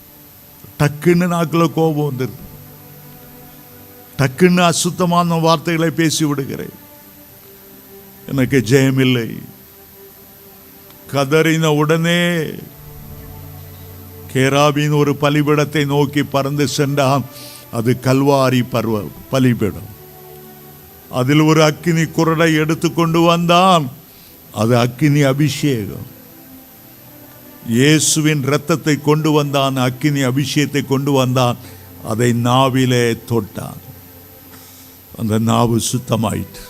டக்குன்னு 0.78 1.26
நாக்கில் 1.26 1.72
கோபம் 1.72 2.12
வந்துருது 2.12 2.44
டக்குன்னு 4.18 4.60
அசுத்தமான 4.60 5.34
வார்த்தைகளை 5.34 5.90
பேசி 5.90 6.24
விடுகிறேன் 6.24 6.84
எனக்கு 8.26 8.64
ஜெயமில்லை. 8.66 9.38
கதறின 11.12 11.64
உடனே 11.64 12.20
கேராபின் 14.32 14.96
ஒரு 14.96 15.16
பலிபிடத்தை 15.20 15.86
நோக்கி 15.86 16.22
பறந்து 16.22 16.68
சென்றான். 16.68 17.24
அது 17.72 17.98
கல்வாரி 18.02 18.64
பருவ 18.70 19.04
பலிபிடம். 19.32 19.90
அதில் 21.10 21.40
ஒரு 21.40 21.62
அக்கினி 21.62 22.02
குரடை 22.02 22.54
எடுத்து 22.54 22.94
கொண்டு 22.94 23.20
வந்தான். 23.20 23.90
அது 24.52 24.78
அக்கினி 24.78 25.20
அபிஷேகம். 25.20 26.06
இயேசுவின் 27.68 28.42
இரத்தத்தை 28.42 29.00
கொண்டு 29.00 29.30
வந்தான் 29.30 29.76
அக்கினி 29.76 30.20
அபிஷேகத்தை 30.20 30.86
கொண்டு 30.86 31.12
வந்தான். 31.12 31.56
அதை 32.04 32.32
நாவிலே 32.32 33.16
தொட்டான். 33.30 33.82
அந்த 35.18 35.38
நாவு 35.38 35.80
சுத்தமாயிற்று. 35.92 36.64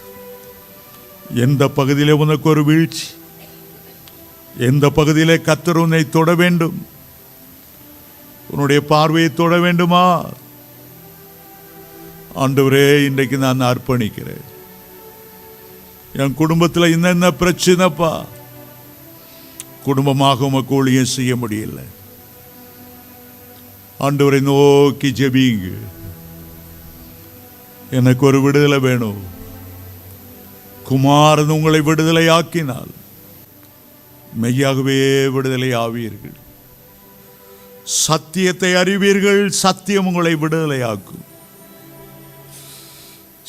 எந்த 1.34 1.68
பகுதியிலே 1.68 2.10
உனக்கு 2.10 2.48
ஒரு 2.48 2.64
வீழ்ச்சி? 2.64 3.06
எந்த 4.58 4.90
பகுதியிலே 4.90 5.34
கத்தர் 5.34 5.76
உன்னை 5.76 6.08
தொட 6.08 6.34
வேண்டும்? 6.34 6.86
உன்னுடைய 8.50 8.80
பார்வையை 8.80 9.34
தொட 9.34 9.58
வேண்டுமா? 9.58 10.28
ஆண்டவரே 12.34 13.04
இன்றைக்கு 13.04 13.38
நான் 13.38 13.60
அர்ப்பணிக்கிறேன். 13.60 14.44
என் 16.12 16.34
குடும்பத்தில் 16.34 16.92
என்னென்ன 16.92 17.30
பிரச்சனைப்பா. 17.30 18.24
குடும்பமாக 19.82 20.44
உமக்கு 20.44 20.74
ஊழியம் 20.74 21.04
செய்ய 21.04 21.36
முடியல. 21.36 21.82
ஆண்டவரை 24.00 24.40
நோக்கி 24.40 25.10
ஜெபிங்க 25.10 25.72
எனக்கு 27.90 28.26
ஒரு 28.26 28.42
விடுதலை 28.42 28.78
வேணும். 28.78 29.35
குமாரன் 30.88 31.52
உங்களை 31.54 31.80
விடுதலை 31.86 32.24
ஆக்கினால் 32.38 32.92
மெய்யாகவே 34.42 34.98
விடுதலை 35.34 35.70
ஆவீர்கள் 35.84 36.36
சத்தியத்தை 38.04 38.70
அறிவீர்கள் 38.80 39.42
சத்தியம் 39.62 40.08
உங்களை 40.10 40.32
விடுதலையாக்கும். 40.42 41.24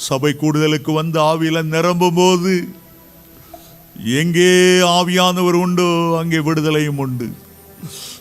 சபை 0.08 0.32
கூடுதலுக்கு 0.42 0.92
வந்து 1.00 1.18
ஆவியில் 1.30 1.72
நிரம்பும் 1.76 2.18
போது 2.20 2.54
எங்கே 4.22 4.52
ஆவியானவர் 4.98 5.58
உண்டோ 5.64 5.90
அங்கே 6.22 6.40
விடுதலையும் 6.48 7.02
உண்டு. 7.06 7.28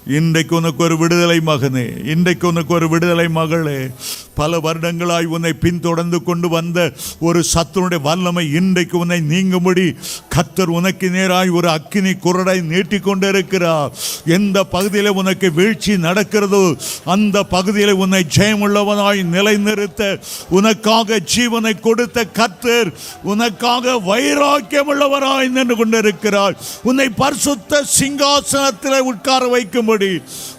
இன்றைக்கு 0.07 0.57
உனக்கு 0.57 0.83
ஒரு 0.83 0.97
விடுதலை 0.99 1.39
மகனே 1.47 2.07
இன்றைக்கு 2.07 2.47
உனக்கு 2.49 2.75
ஒரு 2.75 2.89
விடுதலை 2.89 3.29
மகளே. 3.29 3.91
பல 4.35 4.59
வருடங்களாய் 4.61 5.25
உன்னை 5.25 5.53
பின்தொடர்ந்து 5.53 6.23
கொண்டு 6.23 6.49
வந்த 6.49 6.79
ஒரு 7.19 7.45
சத்துனுடைய 7.55 8.01
வல்லமை 8.01 8.53
இன்றைக்கு 8.53 8.99
உன்னை 8.99 9.19
நீங்கும்படி 9.21 9.87
கத்தர் 10.35 10.71
உனக்கு 10.79 11.09
நேராய் 11.09 11.51
ஒரு 11.51 11.69
அக்கினி 11.69 12.13
குரடை 12.25 12.63
நீட்டிக் 12.63 13.03
கொண்டிருக்கிறார் 13.03 13.91
எந்த 14.25 14.65
பகுதியில் 14.65 15.11
உனக்கு 15.11 15.53
வீழ்ச்சி 15.53 15.93
நடக்கிறதோ 15.97 16.63
அந்த 17.05 17.43
பகுதியில் 17.45 17.93
உன்னை 17.93 18.23
ஜெயமுள்ளவனாய் 18.37 19.23
நிலைநிறுத்த 19.25 20.19
உனக்காக 20.51 21.21
ஜீவனை 21.35 21.81
கொடுத்த 21.81 22.27
கத்தர் 22.39 22.93
உனக்காக 23.23 23.99
வைராக்கியம் 23.99 24.89
உள்ளவராய் 24.95 25.49
நின்று 25.49 25.77
கொண்டிருக்கிறார். 25.77 26.57
உன்னை 26.83 27.09
பரிசுத்த 27.09 27.83
சிங்காசனத்தில் 27.99 29.01
உட்கார 29.01 29.43
வைக்கும்படி 29.49 29.95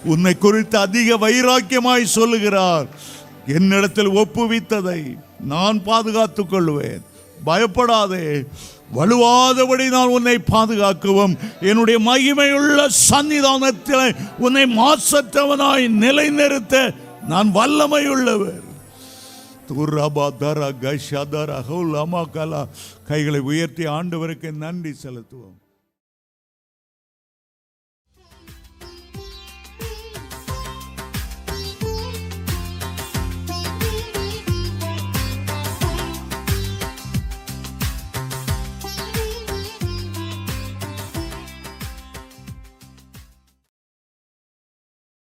உன்னை 0.04 0.38
குறித்து 0.38 0.78
அதிக 0.78 1.18
வைராக்கியமாய் 1.18 2.04
சொல்லுகிறார். 2.04 2.86
என்னிடத்தில் 3.46 4.08
ஒப்புவித்ததை 4.08 5.18
நான் 5.40 5.82
பாதுகாத்துக் 5.82 6.50
கொள்வேன். 6.50 7.02
பயப்படாதே. 7.44 8.44
வலுவாதபடி 8.96 9.88
நான் 9.88 10.08
உன்னை 10.08 10.38
பாதுகாக்கவும். 10.38 11.36
என்னுடைய 11.60 12.00
மகிமையுள்ள 12.00 12.88
சன்னிதானத்தில் 13.10 14.16
உன்னை 14.38 14.78
மாசற்றவனாய் 14.78 15.88
நிலைநிறுத்த 15.88 16.92
நான் 17.28 17.54
வல்லமையுள்ளவர். 17.54 18.66
துர்ரபா 19.68 20.36
தர 20.36 20.72
ஹவுல் 21.68 22.66
கைகளை 23.04 23.40
உயர்த்தி 23.40 23.84
ஆண்டவருக்கு 23.84 24.56
நன்றி 24.56 24.94
செலுத்துவோம். 25.02 25.67